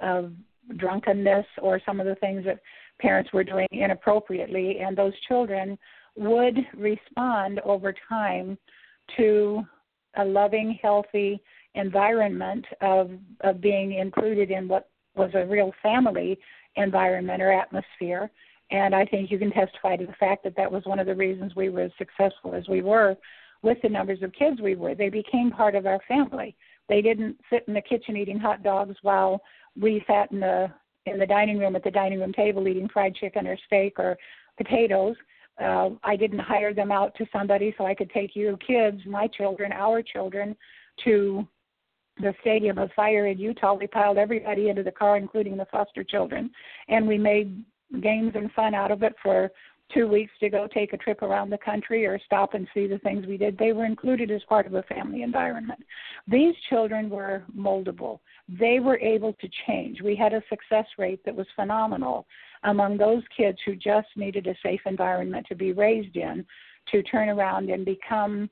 [0.00, 0.32] of
[0.76, 2.60] drunkenness or some of the things that
[3.00, 5.78] parents were doing inappropriately, and those children
[6.16, 8.58] would respond over time
[9.16, 9.62] to
[10.16, 11.40] a loving, healthy
[11.74, 13.10] environment of
[13.42, 16.38] of being included in what was a real family
[16.76, 18.30] environment or atmosphere.
[18.70, 21.14] And I think you can testify to the fact that that was one of the
[21.14, 23.16] reasons we were as successful as we were
[23.62, 24.94] with the numbers of kids we were.
[24.94, 26.56] They became part of our family.
[26.88, 29.42] They didn't sit in the kitchen eating hot dogs while
[29.80, 30.70] we sat in the
[31.06, 34.16] in the dining room at the dining room table eating fried chicken or steak or
[34.56, 35.16] potatoes.
[35.60, 39.26] Uh, I didn't hire them out to somebody so I could take you kids, my
[39.26, 40.56] children, our children,
[41.04, 41.46] to
[42.18, 43.74] the stadium of fire in Utah.
[43.74, 46.50] We piled everybody into the car, including the foster children,
[46.88, 47.64] and we made
[48.00, 49.50] games and fun out of it for
[49.92, 52.98] two weeks to go take a trip around the country or stop and see the
[52.98, 53.58] things we did.
[53.58, 55.80] They were included as part of a family environment.
[56.28, 58.20] These children were moldable.
[58.48, 60.00] They were able to change.
[60.02, 62.26] We had a success rate that was phenomenal
[62.64, 66.44] among those kids who just needed a safe environment to be raised in
[66.92, 68.50] to turn around and become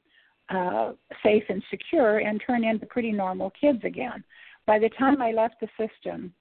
[0.48, 4.24] uh, safe and secure and turn into pretty normal kids again.
[4.66, 6.33] By the time I left the system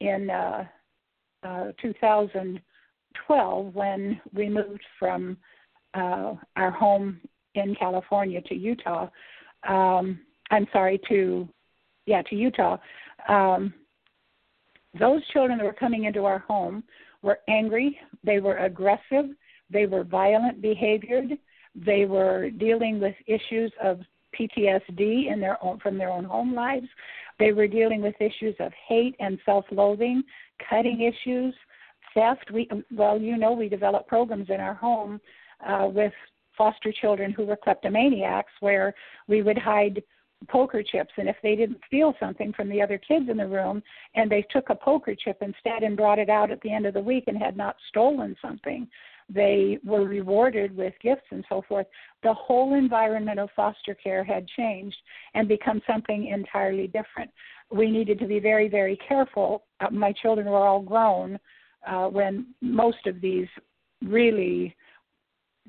[0.00, 0.64] in uh,
[1.42, 1.72] uh,
[3.26, 5.36] 2012, when we moved from
[5.94, 7.20] uh, our home
[7.54, 9.08] in California to Utah,
[9.68, 11.48] um, I'm sorry to
[12.06, 12.76] yeah to Utah.
[13.28, 13.74] Um,
[14.98, 16.84] those children that were coming into our home
[17.22, 19.26] were angry, they were aggressive,
[19.70, 21.32] they were violent behaviored,
[21.74, 24.00] they were dealing with issues of
[24.38, 26.86] PTSD in their own from their own home lives.
[27.38, 30.22] They were dealing with issues of hate and self-loathing,
[30.70, 31.54] cutting issues,
[32.16, 32.50] theft.
[32.52, 35.20] We well, you know, we developed programs in our home
[35.64, 36.12] uh, with
[36.58, 38.94] foster children who were kleptomaniacs, where
[39.28, 40.02] we would hide
[40.48, 43.82] poker chips and if they didn't steal something from the other kids in the room
[44.14, 46.92] and they took a poker chip instead and brought it out at the end of
[46.92, 48.86] the week and had not stolen something
[49.28, 51.86] they were rewarded with gifts and so forth.
[52.22, 54.96] The whole environment of foster care had changed
[55.34, 57.30] and become something entirely different.
[57.70, 59.64] We needed to be very, very careful.
[59.80, 61.38] Uh, my children were all grown
[61.86, 63.48] uh, when most of these
[64.04, 64.74] really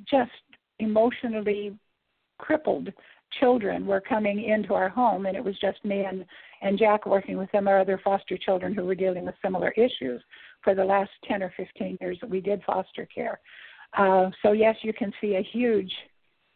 [0.09, 0.31] just
[0.79, 1.77] emotionally
[2.37, 2.91] crippled
[3.39, 6.25] children were coming into our home and it was just me and
[6.61, 10.21] and Jack working with them or other foster children who were dealing with similar issues
[10.63, 13.39] for the last 10 or 15 years that we did foster care.
[13.95, 15.91] Uh, so yes, you can see a huge,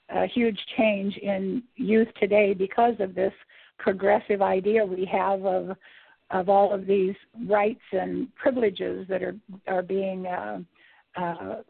[0.09, 3.33] a huge change in youth today because of this
[3.77, 5.75] progressive idea we have of
[6.31, 7.15] of all of these
[7.47, 9.35] rights and privileges that are
[9.67, 10.59] are being uh,
[11.15, 11.61] uh,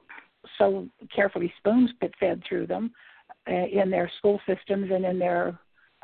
[0.57, 2.91] so carefully spoon fed through them
[3.49, 5.57] uh, in their school systems and in their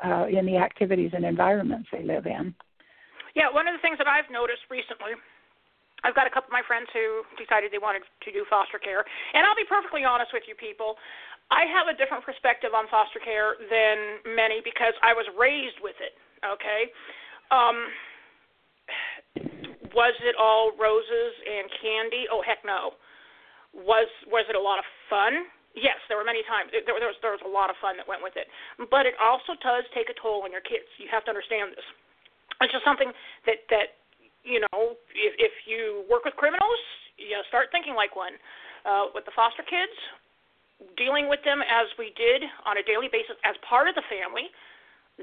[0.04, 2.54] uh, in the activities and environments they live in.
[3.34, 5.14] Yeah, one of the things that I've noticed recently
[6.04, 9.02] I've got a couple of my friends who decided they wanted to do foster care.
[9.34, 10.94] And I'll be perfectly honest with you people.
[11.50, 15.98] I have a different perspective on foster care than many because I was raised with
[15.98, 16.92] it, okay?
[17.50, 17.88] Um
[19.94, 22.30] was it all roses and candy?
[22.30, 22.94] Oh heck no.
[23.74, 25.48] Was was it a lot of fun?
[25.76, 26.72] Yes, there were many times.
[26.72, 28.48] There, there was there was a lot of fun that went with it,
[28.90, 30.88] but it also does take a toll on your kids.
[30.98, 31.86] You have to understand this.
[32.62, 33.10] It's just something
[33.46, 33.98] that that
[34.42, 36.80] you know, if, if you work with criminals,
[37.20, 38.34] you start thinking like one.
[38.86, 39.92] Uh, with the foster kids,
[40.96, 44.48] dealing with them as we did on a daily basis as part of the family,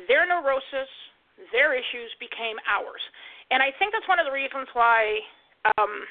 [0.06, 0.92] their neurosis,
[1.56, 3.02] their issues became ours.
[3.52, 5.20] And I think that's one of the reasons why
[5.78, 6.06] um,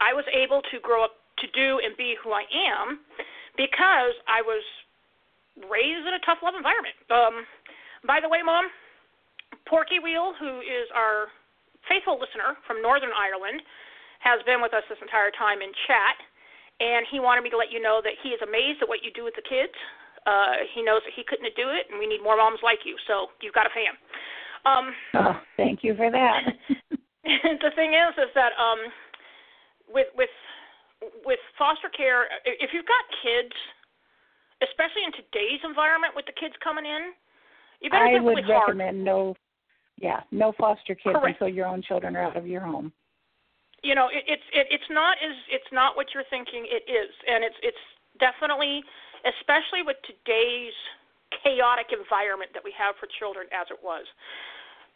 [0.00, 3.00] I was able to grow up to do and be who I am
[3.56, 4.62] because I was
[5.68, 6.96] raised in a tough love environment.
[7.08, 7.44] Um,
[8.04, 8.68] by the way, Mom,
[9.66, 11.32] Porky Wheel, who is our
[11.88, 13.62] faithful listener from Northern Ireland,
[14.20, 16.16] has been with us this entire time in chat,
[16.80, 19.10] and he wanted me to let you know that he is amazed at what you
[19.12, 19.74] do with the kids.
[20.26, 22.96] Uh, he knows that he couldn't do it, and we need more moms like you.
[23.06, 23.94] So you've got a fan.
[24.66, 26.42] Um, oh, thank you for that.
[27.62, 28.78] the thing is, is that um,
[29.90, 30.30] with with
[31.24, 33.54] with foster care, if you've got kids,
[34.62, 37.12] especially in today's environment with the kids coming in,
[37.80, 38.68] you better I would really hard.
[38.70, 39.34] recommend no
[39.98, 41.40] yeah, no foster kids Correct.
[41.40, 42.92] until your own children are out of your home.
[43.82, 47.12] You know, it, it's it, it's not as it's not what you're thinking it is,
[47.26, 47.84] and it's it's
[48.20, 48.84] definitely,
[49.24, 50.76] especially with today's
[51.42, 54.04] chaotic environment that we have for children as it was.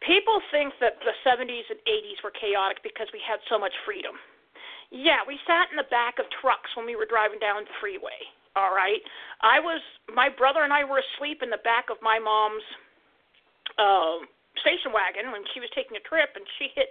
[0.01, 4.17] People think that the 70s and 80s were chaotic because we had so much freedom.
[4.91, 8.19] Yeah, we sat in the back of trucks when we were driving down the freeway.
[8.59, 8.99] All right,
[9.47, 9.79] I was
[10.11, 12.67] my brother and I were asleep in the back of my mom's
[13.79, 14.27] uh,
[14.59, 16.91] station wagon when she was taking a trip and she hit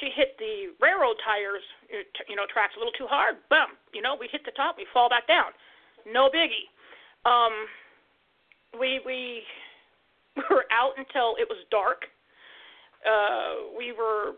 [0.00, 3.42] she hit the railroad tires, uh, you know, tracks a little too hard.
[3.50, 5.50] Boom, you know, we hit the top, we fall back down.
[6.06, 6.70] No biggie.
[7.26, 7.66] Um,
[8.78, 9.42] we we
[10.50, 12.06] were out until it was dark.
[13.04, 14.34] Uh, we were,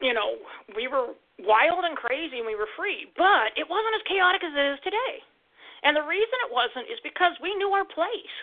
[0.00, 0.40] you know,
[0.74, 4.52] we were wild and crazy and we were free, but it wasn't as chaotic as
[4.56, 5.22] it is today.
[5.84, 8.34] And the reason it wasn't is because we knew our place.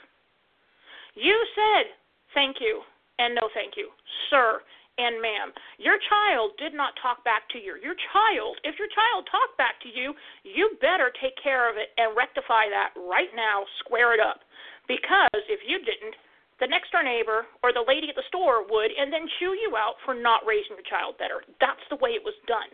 [1.15, 1.91] You said
[2.33, 2.81] thank you
[3.19, 3.91] and no thank you,
[4.29, 4.61] sir
[4.97, 5.51] and ma'am.
[5.77, 7.75] Your child did not talk back to you.
[7.83, 10.15] Your child, if your child talked back to you,
[10.47, 14.47] you better take care of it and rectify that right now, square it up.
[14.87, 16.15] Because if you didn't,
[16.59, 19.75] the next door neighbor or the lady at the store would and then chew you
[19.75, 21.43] out for not raising your child better.
[21.59, 22.71] That's the way it was done.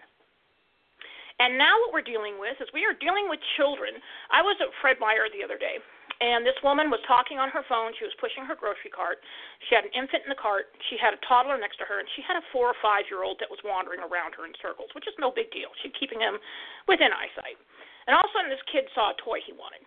[1.42, 3.98] And now what we're dealing with is we are dealing with children.
[4.30, 5.82] I was at Fred Meyer the other day,
[6.22, 7.98] and this woman was talking on her phone.
[7.98, 9.18] She was pushing her grocery cart.
[9.66, 10.70] She had an infant in the cart.
[10.94, 13.26] She had a toddler next to her, and she had a four or five year
[13.26, 15.74] old that was wandering around her in circles, which is no big deal.
[15.82, 16.38] She's keeping him
[16.86, 17.58] within eyesight.
[18.06, 19.82] And all of a sudden, this kid saw a toy he wanted.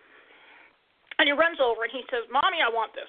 [1.23, 3.07] And he runs over and he says, Mommy, I want this.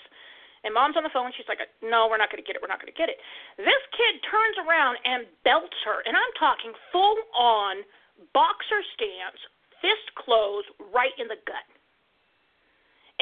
[0.66, 1.30] And mom's on the phone.
[1.38, 2.60] She's like, No, we're not going to get it.
[2.60, 3.22] We're not going to get it.
[3.54, 6.02] This kid turns around and belts her.
[6.02, 7.86] And I'm talking full on
[8.34, 9.38] boxer stance,
[9.78, 11.62] fist closed, right in the gut.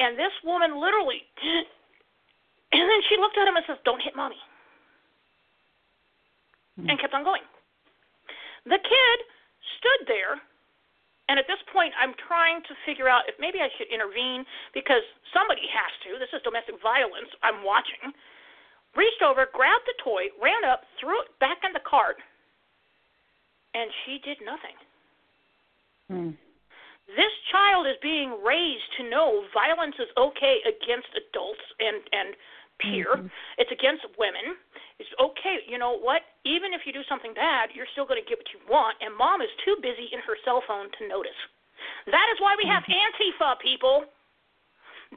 [0.01, 1.21] And this woman literally,
[2.73, 4.41] and then she looked at him and says, Don't hit mommy.
[6.81, 6.89] Mm-hmm.
[6.89, 7.45] And kept on going.
[8.65, 9.17] The kid
[9.77, 10.41] stood there,
[11.27, 14.45] and at this point, I'm trying to figure out if maybe I should intervene
[14.77, 15.01] because
[15.33, 16.21] somebody has to.
[16.21, 17.33] This is domestic violence.
[17.41, 18.13] I'm watching.
[18.93, 22.15] Reached over, grabbed the toy, ran up, threw it back in the cart,
[23.73, 24.77] and she did nothing.
[26.07, 26.31] Hmm.
[27.17, 32.29] This child is being raised to know violence is okay against adults and and
[32.79, 33.17] peer.
[33.17, 33.27] Mm-hmm.
[33.57, 34.57] It's against women.
[34.97, 35.65] It's okay.
[35.67, 36.21] You know what?
[36.45, 38.95] Even if you do something bad, you're still going to get what you want.
[39.01, 41.37] And mom is too busy in her cell phone to notice.
[42.05, 43.01] That is why we have mm-hmm.
[43.01, 44.05] Antifa, people.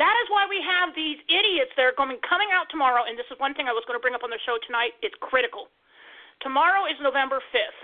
[0.01, 3.05] That is why we have these idiots that are going coming out tomorrow.
[3.05, 4.97] And this is one thing I was going to bring up on the show tonight.
[5.05, 5.69] It's critical.
[6.41, 7.81] Tomorrow is November 5th.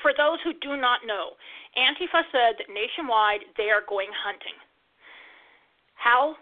[0.00, 1.36] For those who do not know,
[1.76, 4.56] Antifa said that nationwide they are going hunting.
[5.94, 6.36] How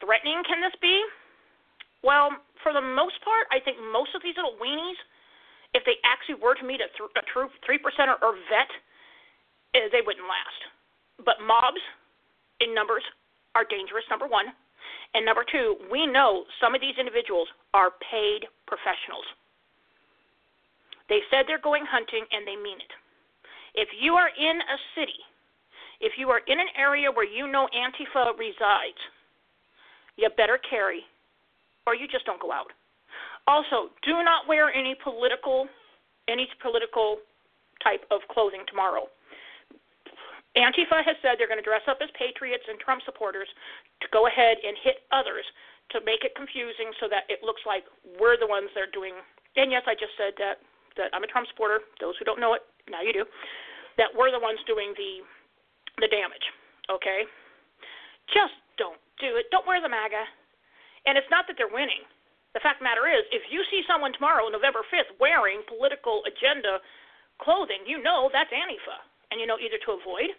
[0.00, 1.04] threatening can this be?
[2.02, 2.30] Well,
[2.66, 4.98] for the most part, I think most of these little weenies,
[5.70, 8.66] if they actually were to meet a, th- a true three percenter or vet,
[9.78, 10.60] eh, they wouldn't last.
[11.22, 11.78] But mobs,
[12.58, 13.06] in numbers,
[13.54, 14.02] are dangerous.
[14.10, 14.50] Number one,
[15.14, 19.22] and number two, we know some of these individuals are paid professionals.
[21.06, 22.92] They said they're going hunting and they mean it.
[23.78, 25.22] If you are in a city,
[26.02, 28.98] if you are in an area where you know Antifa resides,
[30.18, 31.06] you better carry
[31.86, 32.72] or you just don't go out.
[33.46, 35.68] Also, do not wear any political
[36.28, 37.22] any political
[37.82, 39.06] type of clothing tomorrow.
[40.56, 43.46] Antifa has said they're going to dress up as patriots and Trump supporters
[44.00, 45.44] to go ahead and hit others
[45.92, 47.84] to make it confusing so that it looks like
[48.18, 49.14] we're the ones that are doing.
[49.54, 50.58] And yes, I just said that
[50.96, 51.84] that I'm a Trump supporter.
[52.00, 53.28] Those who don't know it, now you do.
[54.00, 55.22] That we're the ones doing the
[56.00, 56.42] the damage.
[56.90, 57.28] Okay,
[58.32, 59.46] just don't do it.
[59.52, 60.24] Don't wear the MAGA.
[61.06, 62.02] And it's not that they're winning.
[62.52, 66.26] The fact of the matter is, if you see someone tomorrow, November 5th, wearing political
[66.26, 66.82] agenda
[67.38, 68.98] clothing, you know that's Antifa,
[69.30, 70.32] and you know either to avoid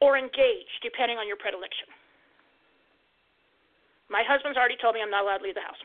[0.00, 1.90] or engage, depending on your predilection.
[4.06, 5.80] My husband's already told me I'm not allowed to leave the house.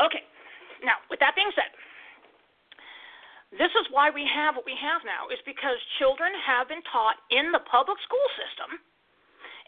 [0.00, 0.24] Okay,
[0.82, 1.70] now, with that being said,
[3.52, 7.20] this is why we have what we have now, is because children have been taught
[7.28, 8.80] in the public school system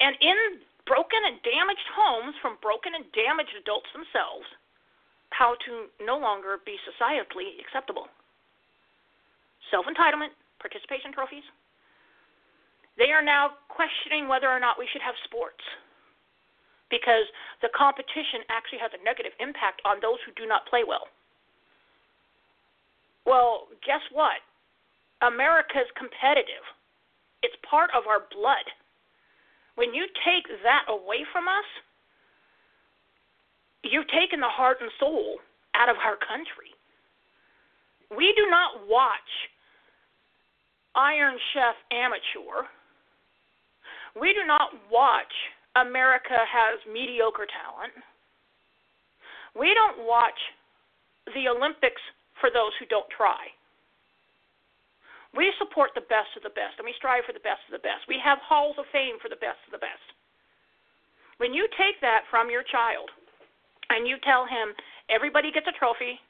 [0.01, 0.39] and in
[0.87, 4.47] broken and damaged homes from broken and damaged adults themselves
[5.33, 8.07] how to no longer be societally acceptable.
[9.73, 11.47] Self entitlement, participation trophies.
[13.01, 15.65] They are now questioning whether or not we should have sports
[16.93, 17.25] because
[17.65, 21.09] the competition actually has a negative impact on those who do not play well.
[23.25, 24.45] Well, guess what?
[25.25, 26.61] America's competitive.
[27.41, 28.67] It's part of our blood.
[29.75, 31.69] When you take that away from us,
[33.83, 35.39] you've taken the heart and soul
[35.75, 36.71] out of our country.
[38.17, 39.31] We do not watch
[40.95, 42.69] Iron Chef Amateur.
[44.21, 45.33] We do not watch
[45.77, 47.97] America Has Mediocre Talent.
[49.59, 50.37] We don't watch
[51.35, 52.01] the Olympics
[52.41, 53.49] for those who don't try.
[55.33, 57.81] We support the best of the best, and we strive for the best of the
[57.85, 58.05] best.
[58.07, 60.05] We have halls of fame for the best of the best.
[61.41, 63.09] When you take that from your child
[63.89, 64.77] and you tell him
[65.09, 66.21] everybody gets a trophy,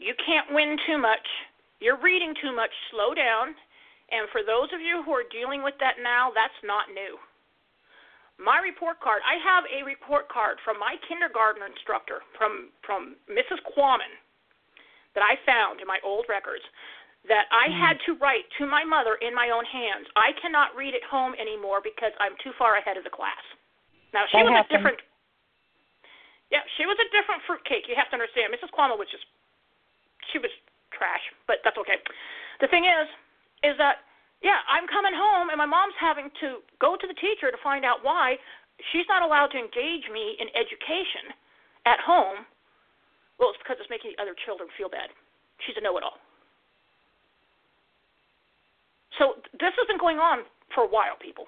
[0.00, 1.26] you can't win too much,
[1.82, 2.70] You're reading too much.
[2.94, 3.58] Slow down.
[4.14, 7.18] And for those of you who are dealing with that now, that's not new.
[8.38, 13.58] My report card, I have a report card from my kindergarten instructor, from, from Mrs.
[13.74, 14.14] Quammen,
[15.14, 16.62] that I found in my old records
[17.30, 17.78] that I mm.
[17.78, 20.10] had to write to my mother in my own hands.
[20.18, 23.42] I cannot read at home anymore because I'm too far ahead of the class.
[24.10, 24.70] Now she that was happened.
[24.70, 24.98] a different
[26.50, 27.86] Yeah, she was a different fruitcake.
[27.86, 28.50] You have to understand.
[28.50, 28.74] Mrs.
[28.74, 29.24] Cuomo was just
[30.34, 30.50] she was
[30.90, 31.98] trash, but that's okay.
[32.58, 33.06] The thing is
[33.62, 34.02] is that
[34.42, 37.86] yeah, I'm coming home and my mom's having to go to the teacher to find
[37.86, 38.34] out why
[38.90, 41.30] she's not allowed to engage me in education
[41.86, 42.42] at home.
[43.38, 45.14] Well, it's because it's making the other children feel bad.
[45.62, 46.18] She's a know-it-all.
[49.18, 51.46] So this has been going on for a while, people.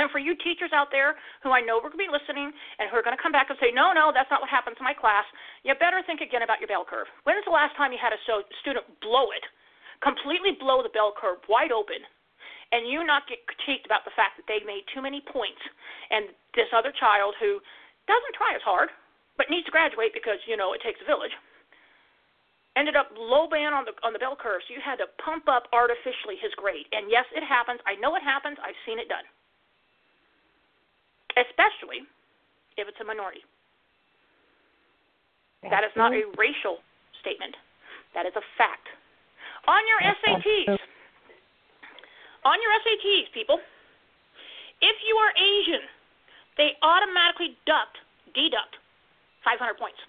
[0.00, 2.48] And for you teachers out there who I know are going to be listening
[2.80, 4.80] and who are going to come back and say, no, no, that's not what happens
[4.80, 5.28] in my class,
[5.60, 7.04] you better think again about your bell curve.
[7.28, 8.22] When was the last time you had a
[8.64, 9.44] student blow it,
[10.00, 12.00] completely blow the bell curve wide open,
[12.72, 15.60] and you not get critiqued about the fact that they made too many points,
[16.08, 17.60] and this other child who
[18.08, 18.88] doesn't try as hard,
[19.36, 21.34] but needs to graduate because, you know, it takes a village–
[22.76, 25.48] ended up low band on the on the bell curve, so you had to pump
[25.48, 26.86] up artificially his grade.
[26.92, 27.80] And yes, it happens.
[27.86, 28.58] I know it happens.
[28.62, 29.26] I've seen it done.
[31.34, 32.06] Especially
[32.78, 33.42] if it's a minority.
[35.62, 36.80] That's that is not a racial
[37.20, 37.54] statement.
[38.14, 38.86] That is a fact.
[39.68, 40.78] On your SATs.
[42.42, 43.60] On your SATs, people.
[44.80, 45.84] If you are Asian,
[46.56, 48.00] they automatically deduct
[48.32, 48.78] deduct
[49.44, 50.00] 500 points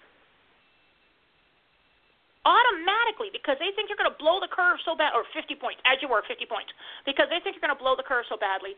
[2.42, 5.78] automatically because they think you're going to blow the curve so bad, or 50 points,
[5.86, 6.70] as you were 50 points,
[7.06, 8.74] because they think you're going to blow the curve so badly,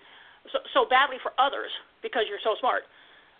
[0.53, 1.73] so, so badly for others
[2.05, 2.85] because you're so smart.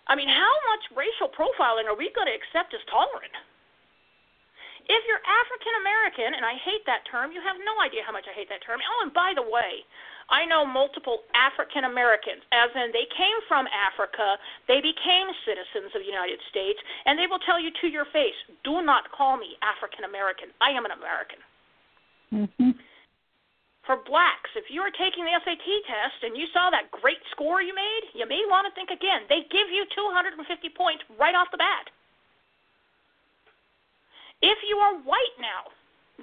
[0.05, 3.33] I mean, how much racial profiling are we going to accept as tolerant?
[4.85, 8.29] If you're African American, and I hate that term, you have no idea how much
[8.29, 8.77] I hate that term.
[8.85, 9.81] Oh, and by the way,
[10.29, 16.01] I know multiple African Americans, as in they came from Africa, they became citizens of
[16.01, 19.53] the United States, and they will tell you to your face, do not call me
[19.61, 20.49] African American.
[20.61, 21.41] I am an American.
[22.33, 22.71] Mm-hmm.
[23.85, 27.61] For blacks, if you are taking the SAT test and you saw that great score
[27.61, 29.29] you made, you may want to think again.
[29.29, 30.41] They give you 250
[30.73, 31.85] points right off the bat.
[34.41, 35.69] If you are white now,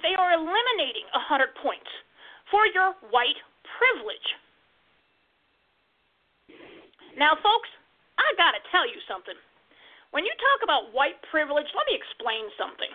[0.03, 1.87] they are eliminating 100 points
[2.51, 3.39] for your white
[3.77, 4.27] privilege.
[7.17, 7.69] Now, folks,
[8.17, 9.37] I got to tell you something.
[10.11, 12.89] When you talk about white privilege, let me explain something.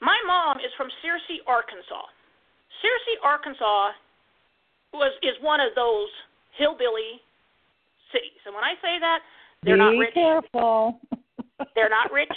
[0.00, 2.04] My mom is from Searcy, Arkansas.
[2.84, 3.96] Searcy, Arkansas
[4.92, 6.08] was is one of those
[6.56, 7.20] hillbilly
[8.12, 8.40] cities.
[8.44, 9.20] And when I say that,
[9.64, 10.14] they're Be not rich.
[10.14, 11.00] careful.
[11.74, 12.32] They're not rich.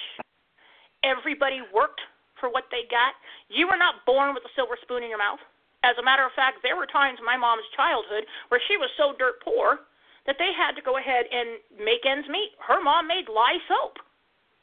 [1.03, 1.99] Everybody worked
[2.39, 3.13] for what they got.
[3.51, 5.39] You were not born with a silver spoon in your mouth.
[5.83, 8.91] As a matter of fact, there were times in my mom's childhood where she was
[8.99, 9.79] so dirt poor
[10.27, 12.51] that they had to go ahead and make ends meet.
[12.59, 13.95] Her mom made lye soap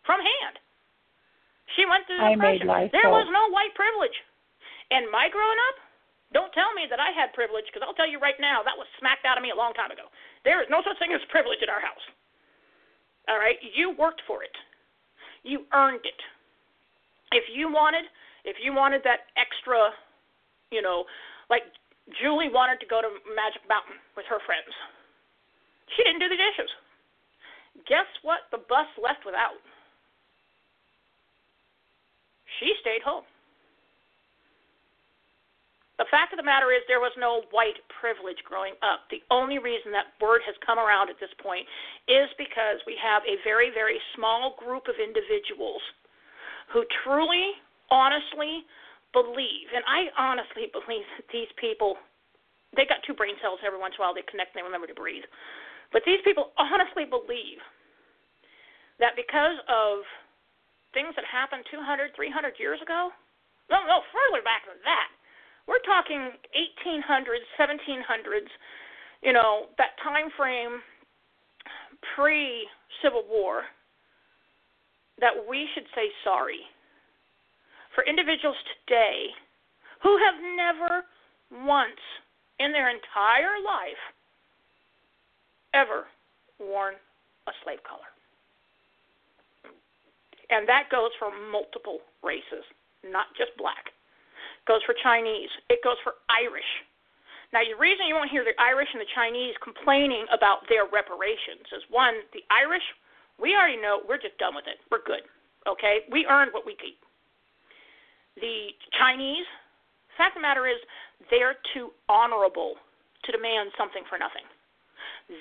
[0.04, 0.60] from hand.
[1.74, 2.68] She went through the I made depression.
[2.68, 3.24] lye there soap.
[3.24, 4.14] was no white privilege.
[4.92, 5.76] And my growing up,
[6.36, 8.86] don't tell me that I had privilege because I'll tell you right now that was
[9.00, 10.12] smacked out of me a long time ago.
[10.44, 12.02] There is no such thing as privilege in our house.
[13.26, 14.54] All right, you worked for it.
[15.42, 16.20] You earned it.
[17.34, 18.06] If you wanted,
[18.44, 19.90] if you wanted that extra,
[20.70, 21.04] you know,
[21.50, 21.62] like
[22.20, 24.70] Julie wanted to go to Magic Mountain with her friends.
[25.94, 26.70] She didn't do the dishes.
[27.86, 29.58] Guess what the bus left without?
[32.58, 33.24] She stayed home.
[35.98, 39.08] The fact of the matter is, there was no white privilege growing up.
[39.08, 41.64] The only reason that word has come around at this point
[42.04, 45.80] is because we have a very, very small group of individuals
[46.68, 47.56] who truly,
[47.88, 48.68] honestly
[49.16, 51.96] believe, and I honestly believe that these people,
[52.76, 54.84] they got two brain cells every once in a while, they connect and they remember
[54.84, 55.24] to breathe.
[55.88, 57.64] But these people honestly believe
[59.00, 60.04] that because of
[60.92, 63.08] things that happened 200, 300 years ago,
[63.72, 65.08] no, no, further back than that,
[65.64, 68.52] we're talking 1800s, 1700s,
[69.24, 70.84] you know, that time frame
[72.14, 72.68] pre
[73.02, 73.64] Civil War,
[75.18, 76.60] that we should say sorry
[77.96, 79.32] for individuals today
[80.04, 81.02] who have never
[81.64, 81.98] once
[82.60, 84.02] in their entire life
[85.74, 86.04] ever
[86.60, 86.94] worn
[87.48, 88.06] a slave collar.
[90.52, 92.62] And that goes for multiple races,
[93.02, 93.90] not just black
[94.66, 95.48] goes for Chinese.
[95.70, 96.66] It goes for Irish.
[97.54, 101.64] Now, the reason you won't hear the Irish and the Chinese complaining about their reparations
[101.70, 102.82] is one, the Irish,
[103.38, 104.82] we already know we're just done with it.
[104.90, 105.22] We're good.
[105.64, 106.02] Okay?
[106.10, 106.98] We earned what we keep.
[108.40, 109.46] The Chinese.
[110.16, 110.80] Fact of the matter is,
[111.30, 112.76] they're too honorable
[113.24, 114.44] to demand something for nothing.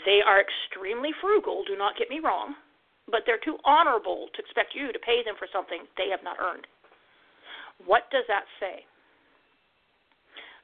[0.08, 2.56] They are extremely frugal, do not get me wrong,
[3.12, 6.41] but they're too honorable to expect you to pay them for something they have not
[6.41, 6.66] earned.
[7.86, 8.88] What does that say?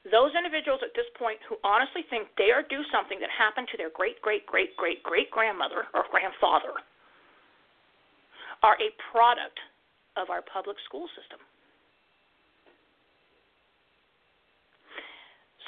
[0.10, 3.78] Those individuals at this point who honestly think they are due something that happened to
[3.78, 6.74] their great, great, great, great, great grandmother or grandfather
[8.66, 9.62] are a product
[10.18, 11.38] of our public school system.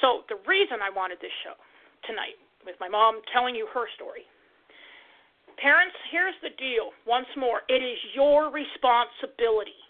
[0.04, 1.56] So, the reason I wanted this show
[2.04, 2.36] tonight
[2.68, 4.28] with my mom telling you her story.
[5.56, 9.80] Parents, here's the deal once more it is your responsibility,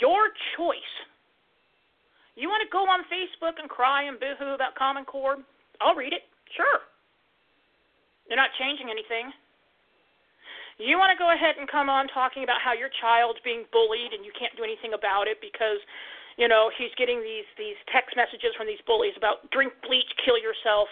[0.00, 0.94] your choice.
[2.40, 5.36] You want to go on Facebook and cry and boohoo about Common Core?
[5.84, 6.24] I'll read it.
[6.56, 6.80] Sure.
[8.32, 9.28] They're not changing anything.
[10.80, 14.16] You want to go ahead and come on talking about how your child's being bullied
[14.16, 15.84] and you can't do anything about it because,
[16.36, 20.38] you know, he's getting these these text messages from these bullies about drink bleach, kill
[20.38, 20.88] yourself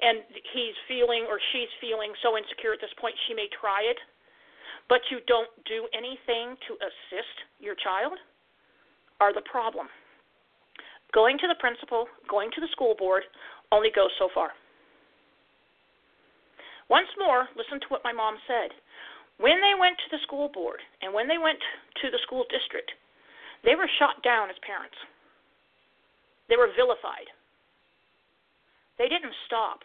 [0.00, 0.22] and
[0.54, 3.98] he's feeling or she's feeling so insecure at this point she may try it,
[4.88, 8.14] but you don't do anything to assist your child,
[9.20, 9.90] are the problem.
[11.12, 13.24] Going to the principal, going to the school board
[13.72, 14.54] only goes so far.
[16.88, 18.70] Once more, listen to what my mom said.
[19.38, 21.58] When they went to the school board and when they went
[22.02, 22.90] to the school district,
[23.64, 24.96] they were shot down as parents.
[26.48, 27.28] They were vilified.
[28.98, 29.80] They didn't stop.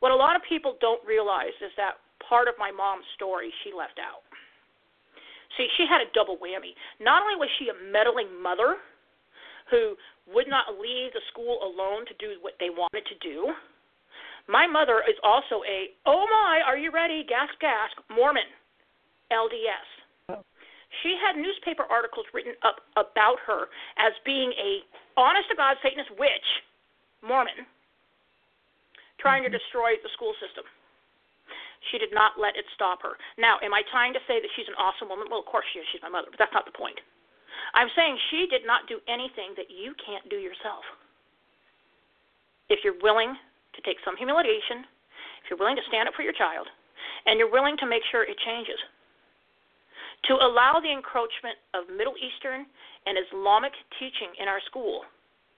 [0.00, 3.72] What a lot of people don't realize is that part of my mom's story she
[3.72, 4.22] left out.
[5.56, 6.76] See, she had a double whammy.
[7.00, 8.76] Not only was she a meddling mother
[9.70, 9.96] who
[10.28, 13.54] would not leave the school alone to do what they wanted to do,
[14.48, 17.24] my mother is also a, oh my, are you ready?
[17.26, 18.46] Gasp, gasp, Mormon,
[19.32, 19.88] LDS.
[21.02, 23.68] She had newspaper articles written up about her
[24.00, 24.80] as being a
[25.16, 26.48] honest to God Satanist witch
[27.20, 27.66] Mormon
[29.20, 29.58] trying to mm-hmm.
[29.58, 30.64] destroy the school system.
[31.92, 33.14] She did not let it stop her.
[33.38, 35.30] Now, am I trying to say that she's an awesome woman?
[35.30, 35.86] Well, of course she is.
[35.92, 36.98] She's my mother, but that's not the point.
[37.74, 40.82] I'm saying she did not do anything that you can't do yourself.
[42.68, 44.82] If you're willing to take some humiliation,
[45.42, 46.66] if you're willing to stand up for your child,
[47.26, 48.78] and you're willing to make sure it changes,
[50.24, 52.66] to allow the encroachment of Middle Eastern
[53.06, 55.02] and Islamic teaching in our school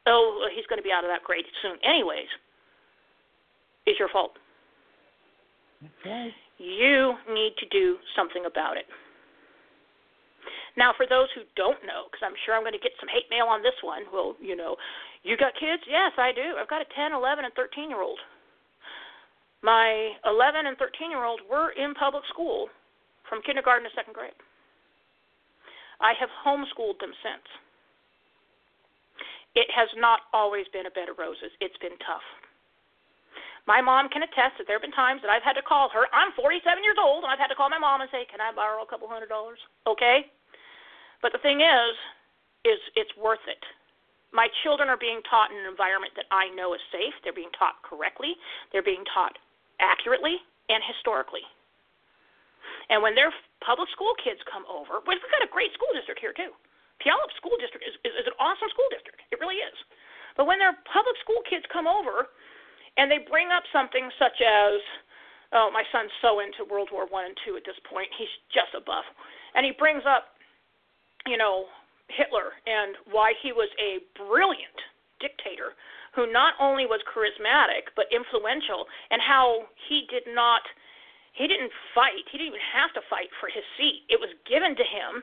[0.09, 2.29] oh, he's going to be out of that grade soon, anyways,
[3.87, 4.41] is your fault.
[6.01, 6.33] Okay.
[6.59, 8.89] You need to do something about it.
[10.77, 13.27] Now, for those who don't know, because I'm sure I'm going to get some hate
[13.31, 14.77] mail on this one, well, you know,
[15.23, 15.83] you got kids?
[15.87, 16.55] Yes, I do.
[16.59, 18.19] I've got a 10, 11, and 13 year old.
[19.63, 22.71] My 11 and 13 year old were in public school
[23.29, 24.39] from kindergarten to second grade.
[26.01, 27.47] I have homeschooled them since
[29.55, 31.51] it has not always been a bed of roses.
[31.61, 32.23] It's been tough.
[33.67, 36.09] My mom can attest that there have been times that I've had to call her.
[36.15, 38.53] I'm 47 years old, and I've had to call my mom and say, "Can I
[38.53, 40.31] borrow a couple hundred dollars?" Okay.
[41.21, 41.93] But the thing is,
[42.65, 43.63] is it's worth it.
[44.33, 47.15] My children are being taught in an environment that I know is safe.
[47.25, 48.37] They're being taught correctly.
[48.73, 49.37] They're being taught
[49.81, 50.37] accurately
[50.69, 51.45] and historically.
[52.89, 56.33] And when their public school kids come over, we've got a great school district here
[56.33, 56.57] too.
[56.99, 59.23] Puyallup School District is, is, is an awesome school district.
[59.31, 59.77] It really is.
[60.35, 62.27] But when their public school kids come over
[62.99, 64.83] and they bring up something such as,
[65.55, 68.75] oh, my son's so into World War One and Two at this point, he's just
[68.75, 69.07] a buff,
[69.55, 70.35] and he brings up,
[71.27, 71.71] you know,
[72.11, 74.79] Hitler and why he was a brilliant
[75.21, 75.77] dictator
[76.17, 80.63] who not only was charismatic but influential, and how he did not,
[81.39, 84.03] he didn't fight, he didn't even have to fight for his seat.
[84.11, 85.23] It was given to him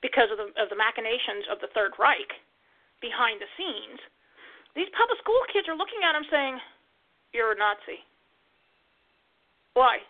[0.00, 2.32] because of the, of the machinations of the Third Reich
[3.04, 4.00] behind the scenes,
[4.72, 6.56] these public school kids are looking at him saying,
[7.32, 8.00] You're a Nazi.
[9.76, 10.00] Why?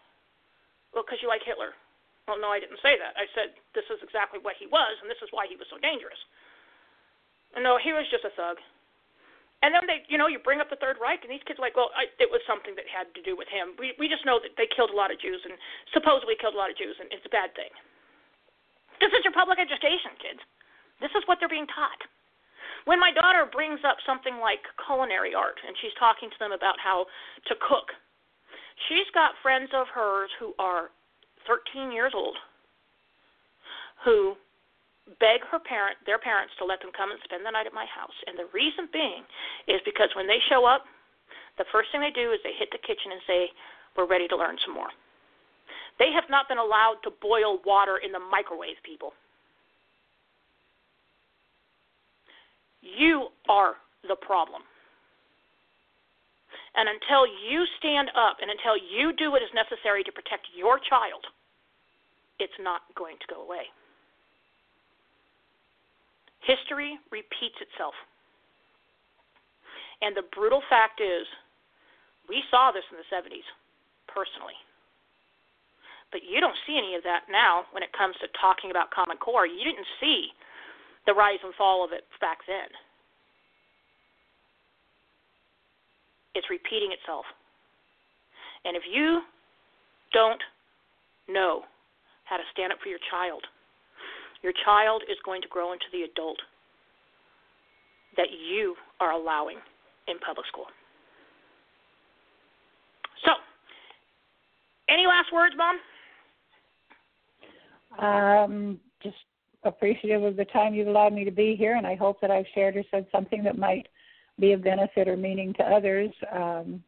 [0.94, 1.74] Well, because you like Hitler.
[2.26, 3.18] Well, no, I didn't say that.
[3.18, 5.78] I said this is exactly what he was, and this is why he was so
[5.82, 6.18] dangerous.
[7.59, 8.62] No, he was just a thug.
[9.61, 11.64] And then they, you know, you bring up the Third Reich, and these kids are
[11.64, 13.76] like, well, I, it was something that had to do with him.
[13.76, 15.52] We we just know that they killed a lot of Jews and
[15.92, 17.68] supposedly killed a lot of Jews, and it's a bad thing.
[19.04, 20.40] This is your public education, kids.
[21.04, 22.00] This is what they're being taught.
[22.88, 26.80] When my daughter brings up something like culinary art and she's talking to them about
[26.80, 27.04] how
[27.48, 27.92] to cook,
[28.88, 30.88] she's got friends of hers who are
[31.44, 32.36] 13 years old
[34.04, 34.34] who
[35.18, 37.86] beg her parent their parents to let them come and spend the night at my
[37.86, 38.14] house.
[38.26, 39.26] And the reason being
[39.66, 40.86] is because when they show up,
[41.58, 43.52] the first thing they do is they hit the kitchen and say,
[43.96, 44.90] "We're ready to learn some more."
[45.98, 49.14] They have not been allowed to boil water in the microwave, people.
[52.80, 53.76] You are
[54.08, 54.62] the problem.
[56.74, 60.78] And until you stand up and until you do what is necessary to protect your
[60.78, 61.26] child,
[62.38, 63.68] it's not going to go away.
[66.51, 67.94] History repeats itself.
[70.03, 71.22] And the brutal fact is,
[72.26, 73.46] we saw this in the 70s,
[74.11, 74.59] personally.
[76.11, 79.16] But you don't see any of that now when it comes to talking about Common
[79.18, 79.46] Core.
[79.46, 80.34] You didn't see
[81.07, 82.66] the rise and fall of it back then.
[86.34, 87.26] It's repeating itself.
[88.64, 89.22] And if you
[90.12, 90.42] don't
[91.28, 91.62] know
[92.24, 93.46] how to stand up for your child,
[94.43, 96.38] your child is going to grow into the adult
[98.16, 99.59] that you are allowing
[100.09, 100.66] in public school.
[103.24, 103.32] So,
[104.88, 105.78] any last words, Mom?
[107.99, 109.16] Um, just
[109.64, 112.47] appreciative of the time you've allowed me to be here, and I hope that I've
[112.55, 113.86] shared or said something that might
[114.38, 116.11] be of benefit or meaning to others.
[116.32, 116.82] Um,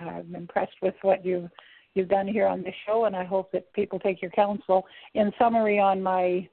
[0.00, 1.48] I'm impressed with what you've
[1.94, 4.86] you've done here on this show, and I hope that people take your counsel.
[5.14, 6.48] In summary, on my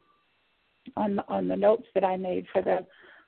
[0.95, 2.85] on on the notes that I made for the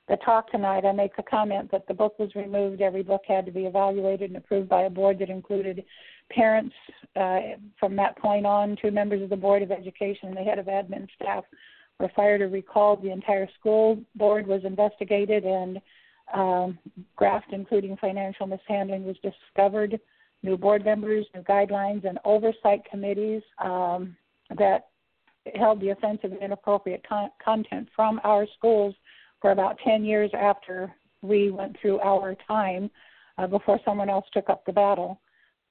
[0.08, 2.80] the talk tonight, I make the comment that the book was removed.
[2.80, 5.84] Every book had to be evaluated and approved by a board that included
[6.30, 6.74] parents
[7.14, 7.40] uh,
[7.78, 10.66] from that point on, two members of the Board of Education, and the head of
[10.66, 11.44] admin staff
[11.98, 13.02] were fired or recalled.
[13.02, 15.78] The entire school board was investigated, and
[16.32, 16.78] um,
[17.16, 20.00] graft, including financial mishandling, was discovered.
[20.42, 24.16] New board members, new guidelines, and oversight committees um,
[24.56, 24.86] that
[25.56, 28.94] held the offensive and inappropriate con- content from our schools
[29.40, 30.92] for about 10 years after
[31.22, 32.90] we went through our time
[33.38, 35.20] uh, before someone else took up the battle.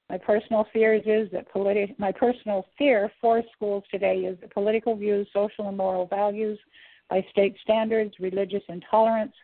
[0.08, 4.96] My personal fears is that politi- my personal fear for schools today is that political
[4.96, 6.58] views, social and moral values
[7.10, 9.34] by state standards, religious intolerance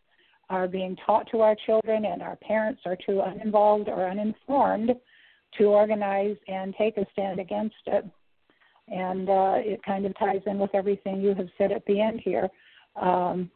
[0.51, 4.91] are being taught to our children, and our parents are too uninvolved or uninformed
[5.59, 8.05] to organize and take a stand against it.
[8.89, 12.21] And uh, it kind of ties in with everything you have said at the end
[12.23, 12.49] here.
[13.01, 13.51] Um,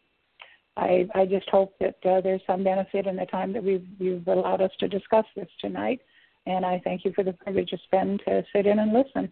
[0.77, 4.29] I, I just hope that uh, there's some benefit in the time that we've, you've
[4.29, 6.01] allowed us to discuss this tonight.
[6.47, 9.29] And I thank you for the privilege of spend to sit in and listen.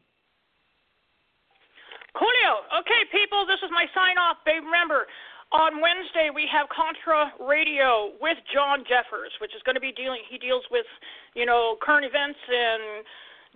[2.16, 2.80] Coolio.
[2.80, 4.38] Okay, people, this is my sign off.
[4.44, 5.07] Remember,
[5.53, 10.20] on Wednesday we have Contra Radio with John Jeffers, which is going to be dealing.
[10.28, 10.86] He deals with,
[11.34, 13.05] you know, current events and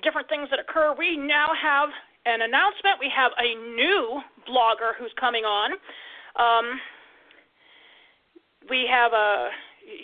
[0.04, 0.94] different things that occur.
[0.96, 1.90] We now have
[2.26, 3.00] an announcement.
[3.00, 5.72] We have a new blogger who's coming on.
[6.36, 6.80] Um,
[8.68, 9.50] we have a.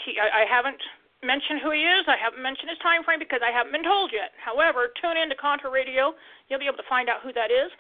[0.05, 0.81] He, I, I haven't
[1.23, 2.05] mentioned who he is.
[2.09, 4.33] I haven't mentioned his time frame because I haven't been told yet.
[4.39, 6.13] However, tune in to Contra Radio.
[6.49, 7.71] You'll be able to find out who that is.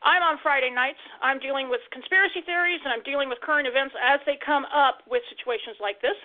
[0.00, 1.00] I'm on Friday nights.
[1.20, 5.04] I'm dealing with conspiracy theories and I'm dealing with current events as they come up
[5.04, 6.16] with situations like this.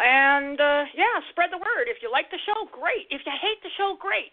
[0.00, 1.86] And uh, yeah, spread the word.
[1.86, 3.06] If you like the show, great.
[3.12, 4.32] If you hate the show, great.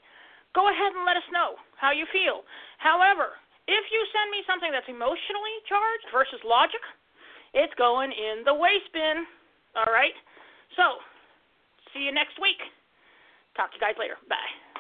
[0.54, 2.44] Go ahead and let us know how you feel.
[2.78, 6.82] However, if you send me something that's emotionally charged versus logic,
[7.54, 9.24] it's going in the waste bin.
[9.76, 10.16] All right?
[10.76, 11.00] So,
[11.94, 12.60] see you next week.
[13.56, 14.16] Talk to you guys later.
[14.28, 14.71] Bye.